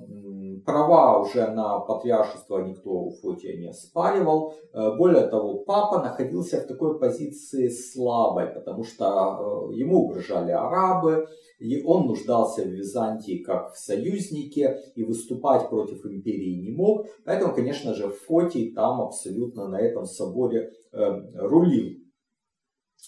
права 0.66 1.20
уже 1.20 1.48
на 1.52 1.80
патриаршество 1.80 2.60
никто 2.60 2.90
у 2.90 3.12
Фотия 3.22 3.58
не 3.58 3.68
оспаривал. 3.68 4.54
А, 4.74 4.96
более 4.96 5.28
того, 5.28 5.60
папа 5.60 6.00
находился 6.00 6.62
в 6.62 6.68
такой 6.68 7.00
позиции 7.00 7.68
слабой, 7.70 8.48
потому 8.48 8.84
что 8.84 9.70
ему 9.74 10.06
угрожали 10.06 10.52
арабы, 10.52 11.28
и 11.60 11.82
он 11.84 12.08
нуждался 12.08 12.64
в 12.64 12.68
Византии 12.68 13.44
как 13.44 13.74
в 13.74 13.80
союзнике 13.80 14.80
и 14.96 15.04
выступать 15.04 15.70
против 15.70 16.06
империи 16.06 16.56
не 16.56 16.72
мог. 16.72 17.08
Поэтому, 17.26 17.54
конечно 17.54 17.94
же, 17.94 18.10
Фотий 18.10 18.74
там 18.74 19.02
абсолютно 19.02 19.68
на 19.68 19.80
этом 19.80 20.06
соборе 20.06 20.72
э, 20.92 21.22
рулил. 21.36 21.98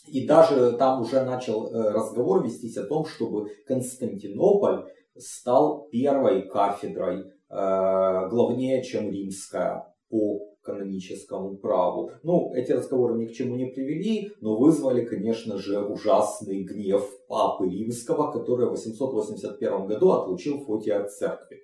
И 0.07 0.25
даже 0.25 0.73
там 0.73 1.01
уже 1.01 1.23
начал 1.23 1.67
э, 1.67 1.91
разговор 1.91 2.43
вестись 2.43 2.77
о 2.77 2.85
том, 2.85 3.05
чтобы 3.05 3.51
Константинополь 3.67 4.85
стал 5.15 5.87
первой 5.91 6.47
кафедрой, 6.47 7.21
э, 7.21 7.25
главнее, 7.49 8.83
чем 8.83 9.11
римская 9.11 9.93
по 10.09 10.49
каноническому 10.63 11.57
праву. 11.57 12.11
Ну, 12.23 12.53
эти 12.53 12.71
разговоры 12.71 13.17
ни 13.17 13.25
к 13.27 13.33
чему 13.33 13.55
не 13.55 13.67
привели, 13.67 14.31
но 14.41 14.57
вызвали, 14.57 15.05
конечно 15.05 15.57
же, 15.57 15.79
ужасный 15.79 16.63
гнев 16.63 17.09
Папы 17.29 17.69
Римского, 17.69 18.31
который 18.31 18.65
в 18.65 18.71
881 18.71 19.85
году 19.85 20.11
отлучил 20.11 20.65
Фотия 20.65 21.03
от 21.03 21.13
церкви. 21.13 21.59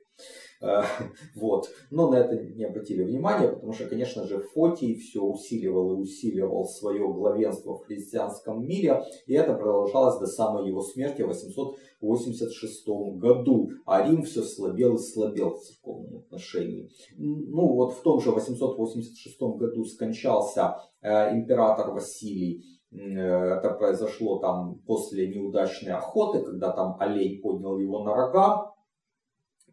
Э, 0.61 0.83
вот. 1.35 1.69
Но 1.89 2.09
на 2.09 2.17
это 2.17 2.37
не 2.37 2.65
обратили 2.65 3.03
внимания, 3.03 3.47
потому 3.47 3.73
что, 3.73 3.87
конечно 3.87 4.27
же, 4.27 4.39
Фотий 4.53 4.95
все 4.95 5.21
усиливал 5.21 5.93
и 5.93 6.01
усиливал 6.01 6.65
свое 6.67 7.11
главенство 7.11 7.77
в 7.77 7.85
христианском 7.85 8.63
мире, 8.63 9.03
и 9.25 9.33
это 9.33 9.55
продолжалось 9.55 10.19
до 10.19 10.27
самой 10.27 10.67
его 10.67 10.83
смерти 10.83 11.23
в 11.23 11.27
886 11.29 12.87
году. 13.17 13.71
А 13.87 14.07
Рим 14.07 14.21
все 14.21 14.43
слабел 14.43 14.95
и 14.95 14.99
слабел 14.99 15.55
в 15.55 15.61
церковном 15.61 16.17
отношении. 16.17 16.91
Ну 17.17 17.73
вот 17.73 17.93
в 17.93 18.01
том 18.01 18.21
же 18.21 18.29
886 18.29 19.41
году 19.41 19.83
скончался 19.85 20.77
э, 21.01 21.33
император 21.35 21.91
Василий 21.91 22.63
это 22.97 23.75
произошло 23.77 24.39
там 24.39 24.79
после 24.85 25.27
неудачной 25.27 25.93
охоты, 25.93 26.43
когда 26.43 26.71
там 26.71 26.97
олень 26.99 27.41
поднял 27.41 27.77
его 27.77 28.03
на 28.03 28.13
рога, 28.13 28.75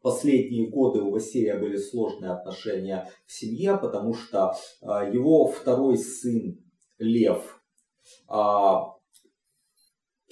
последние 0.03 0.69
годы 0.69 1.01
у 1.01 1.11
Василия 1.11 1.59
были 1.59 1.77
сложные 1.77 2.33
отношения 2.33 3.09
в 3.27 3.33
семье, 3.33 3.79
потому 3.79 4.15
что 4.15 4.55
а, 4.83 5.05
его 5.05 5.47
второй 5.47 5.97
сын 5.97 6.59
Лев 6.99 7.63
а, 8.29 8.95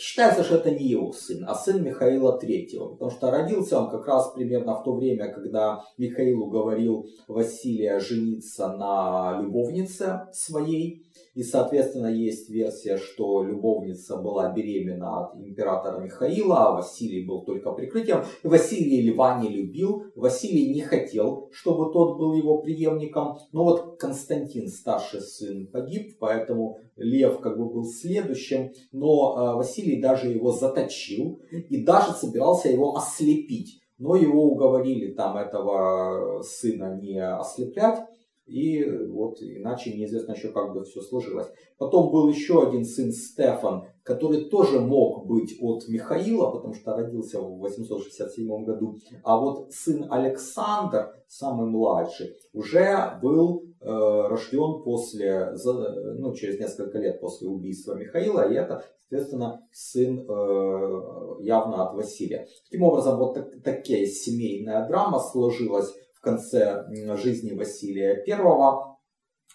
Считается, 0.01 0.44
что 0.44 0.55
это 0.55 0.70
не 0.70 0.86
его 0.86 1.12
сын, 1.12 1.44
а 1.46 1.55
сын 1.55 1.84
Михаила 1.84 2.38
Третьего, 2.38 2.88
потому 2.88 3.11
что 3.11 3.30
родился 3.30 3.78
он 3.78 3.90
как 3.90 4.07
раз 4.07 4.32
примерно 4.32 4.80
в 4.80 4.82
то 4.82 4.94
время, 4.94 5.30
когда 5.30 5.84
Михаил 5.98 6.42
уговорил 6.42 7.07
Василия 7.28 8.01
жениться 8.01 8.68
на 8.68 9.38
любовнице 9.42 10.22
своей. 10.32 11.05
И, 11.34 11.42
соответственно, 11.42 12.07
есть 12.07 12.48
версия, 12.48 12.96
что 12.96 13.44
любовница 13.44 14.16
была 14.16 14.51
беременна 14.53 15.20
от 15.20 15.36
императора 15.36 16.01
Михаила, 16.01 16.68
а 16.68 16.72
Василий 16.76 17.26
был 17.26 17.44
только 17.44 17.70
прикрытием. 17.72 18.24
И 18.42 18.48
Василий 18.48 19.03
Льва 19.11 19.38
не 19.40 19.51
любил, 19.51 20.07
Василий 20.16 20.72
не 20.72 20.80
хотел, 20.80 21.51
чтобы 21.53 21.92
тот 21.92 22.18
был 22.18 22.32
его 22.32 22.62
преемником. 22.62 23.38
Но 23.53 23.64
вот 23.64 23.98
Константин, 23.98 24.68
старший 24.68 25.20
сын, 25.20 25.66
погиб, 25.66 26.16
поэтому 26.18 26.78
Лев 27.01 27.40
как 27.40 27.59
бы 27.59 27.68
был 27.68 27.84
следующим. 27.84 28.72
Но 28.92 29.36
а, 29.36 29.57
Василий 29.57 30.01
даже 30.01 30.28
его 30.28 30.53
заточил 30.53 31.40
и 31.51 31.82
даже 31.82 32.12
собирался 32.12 32.68
его 32.68 32.96
ослепить. 32.96 33.80
Но 33.98 34.14
его 34.14 34.44
уговорили 34.44 35.12
там 35.12 35.36
этого 35.36 36.42
сына 36.42 36.98
не 37.01 37.18
ослеплять. 37.20 38.01
И 38.46 38.84
вот 38.84 39.40
иначе 39.40 39.92
неизвестно 39.92 40.32
еще, 40.32 40.48
как 40.48 40.72
бы 40.72 40.84
все 40.84 41.01
сложилось. 41.01 41.46
Потом 41.78 42.11
был 42.11 42.28
еще 42.28 42.66
один 42.66 42.84
сын 42.84 43.12
Стефан, 43.12 43.84
который 44.03 44.46
тоже 44.46 44.80
мог 44.80 45.26
быть 45.26 45.57
от 45.61 45.86
Михаила, 45.86 46.51
потому 46.51 46.74
что 46.74 46.96
родился 46.96 47.40
в 47.40 47.59
867 47.59 48.64
году. 48.64 48.98
А 49.22 49.38
вот 49.38 49.72
сын 49.72 50.07
Александр, 50.11 51.14
самый 51.28 51.70
младший, 51.70 52.34
уже 52.53 53.20
был 53.22 53.69
рожден 53.81 54.83
после, 54.83 55.55
ну, 55.64 56.35
через 56.35 56.59
несколько 56.61 56.99
лет 56.99 57.20
после 57.20 57.49
убийства 57.49 57.95
Михаила. 57.95 58.51
И 58.51 58.55
это, 58.55 58.85
соответственно, 59.01 59.66
сын 59.72 60.20
э, 60.20 61.43
явно 61.43 61.89
от 61.89 61.95
Василия. 61.95 62.47
Таким 62.70 62.85
образом, 62.85 63.18
вот 63.18 63.35
так, 63.35 63.51
такая 63.62 64.07
семейная 64.07 64.87
драма 64.87 65.18
сложилась 65.18 65.93
в 66.14 66.20
конце 66.20 66.85
жизни 67.16 67.57
Василия 67.57 68.22
Первого. 68.22 68.99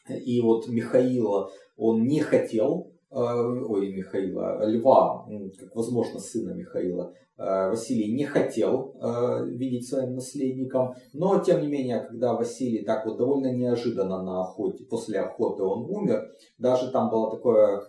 И 0.10 0.42
вот 0.42 0.68
Михаила 0.68 1.52
он 1.78 2.04
не 2.04 2.22
хотел, 2.22 2.92
э, 2.92 2.95
ой, 3.16 3.94
Михаила, 3.94 4.66
Льва, 4.66 5.26
как 5.60 5.76
возможно 5.76 6.20
сына 6.20 6.54
Михаила, 6.54 7.14
э, 7.38 7.70
Василий 7.70 8.14
не 8.14 8.26
хотел 8.26 8.96
э, 8.96 9.46
видеть 9.46 9.88
своим 9.88 10.16
наследником, 10.16 10.96
но 11.14 11.40
тем 11.40 11.62
не 11.62 11.68
менее, 11.68 12.02
когда 12.02 12.34
Василий 12.34 12.84
так 12.84 13.06
вот 13.06 13.18
довольно 13.18 13.54
неожиданно 13.54 14.22
на 14.22 14.42
охоте, 14.42 14.84
после 14.86 15.20
охоты 15.20 15.64
он 15.64 15.86
умер, 15.90 16.30
даже 16.58 16.92
там 16.92 17.10
была 17.10 17.32
такая 17.32 17.82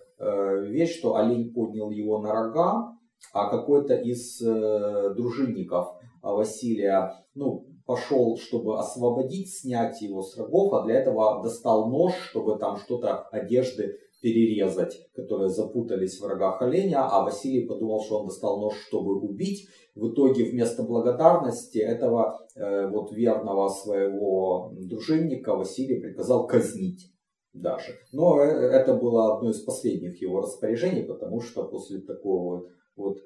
вещь, 0.62 0.98
что 0.98 1.16
олень 1.16 1.52
поднял 1.52 1.90
его 1.90 2.20
на 2.20 2.32
рога, 2.32 2.96
а 3.34 3.50
какой-то 3.50 3.94
из 3.94 4.38
дружинников 4.40 5.88
Василия, 6.22 7.12
ну, 7.34 7.66
пошел, 7.84 8.38
чтобы 8.38 8.78
освободить, 8.78 9.54
снять 9.54 10.00
его 10.00 10.22
с 10.22 10.36
рогов, 10.38 10.72
а 10.72 10.84
для 10.84 11.00
этого 11.00 11.42
достал 11.42 11.90
нож, 11.90 12.14
чтобы 12.30 12.58
там 12.58 12.76
что-то 12.78 13.28
одежды 13.30 13.98
перерезать, 14.20 15.08
которые 15.14 15.48
запутались 15.48 16.20
в 16.20 16.26
рогах 16.26 16.62
оленя, 16.62 17.06
а 17.06 17.22
Василий 17.22 17.66
подумал, 17.66 18.02
что 18.02 18.20
он 18.20 18.26
достал 18.26 18.60
нож, 18.60 18.74
чтобы 18.88 19.20
убить. 19.20 19.68
В 19.94 20.12
итоге 20.12 20.44
вместо 20.44 20.82
благодарности 20.82 21.78
этого 21.78 22.46
э, 22.54 22.88
вот 22.88 23.12
верного 23.12 23.68
своего 23.68 24.72
дружинника 24.76 25.54
Василий 25.54 26.00
приказал 26.00 26.46
казнить 26.46 27.12
даже. 27.52 27.92
Но 28.12 28.40
э, 28.40 28.44
это 28.44 28.94
было 28.94 29.36
одно 29.36 29.50
из 29.50 29.60
последних 29.60 30.20
его 30.20 30.40
распоряжений, 30.40 31.04
потому 31.04 31.40
что 31.40 31.64
после 31.64 32.00
такого 32.00 32.68
вот, 32.94 33.18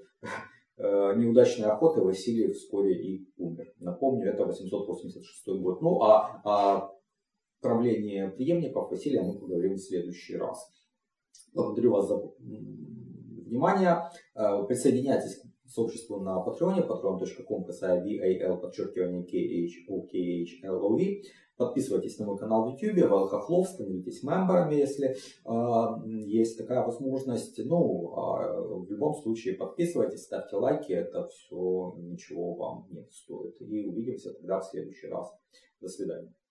э, 0.77 1.15
неудачной 1.17 1.69
охоты 1.69 2.03
Василий 2.03 2.53
вскоре 2.53 2.95
и 2.95 3.29
умер. 3.37 3.73
Напомню, 3.79 4.33
это 4.33 4.45
886 4.45 5.61
год. 5.61 5.83
Ну 5.83 6.03
а 6.03 6.41
о 6.45 7.01
правлении 7.61 8.29
преемников 8.37 8.91
Василия 8.91 9.23
мы 9.23 9.39
поговорим 9.39 9.75
в 9.75 9.81
следующий 9.81 10.37
раз. 10.37 10.71
Благодарю 11.53 11.93
вас 11.93 12.09
за 12.09 12.17
внимание. 13.47 14.09
Э, 14.35 14.65
присоединяйтесь 14.67 15.41
к 15.41 15.69
сообществу 15.69 16.21
на 16.21 16.41
Патреоне, 16.41 16.83
patreon.com, 16.83 17.65
VAL, 17.65 18.61
подчеркивание 18.61 19.25
KHOKHLOE. 19.25 21.23
Подписывайтесь 21.57 22.19
на 22.19 22.25
мой 22.25 22.39
канал 22.39 22.65
в 22.65 22.71
YouTube, 22.71 23.11
Вэл 23.11 23.27
Хохлов, 23.27 23.69
становитесь 23.69 24.23
мемберами, 24.23 24.77
если 24.77 25.09
э, 25.11 26.09
есть 26.27 26.57
такая 26.57 26.83
возможность. 26.87 27.61
Ну, 27.63 28.15
э, 28.17 28.87
в 28.87 28.91
любом 28.91 29.15
случае 29.15 29.57
подписывайтесь, 29.57 30.23
ставьте 30.23 30.57
лайки, 30.57 30.93
это 30.93 31.27
все 31.29 31.95
ничего 31.99 32.55
вам 32.55 32.87
не 32.91 33.07
стоит. 33.11 33.61
И 33.61 33.87
увидимся 33.87 34.33
тогда 34.33 34.61
в 34.61 34.65
следующий 34.65 35.09
раз. 35.09 35.31
До 35.83 35.89
свидания. 35.89 36.33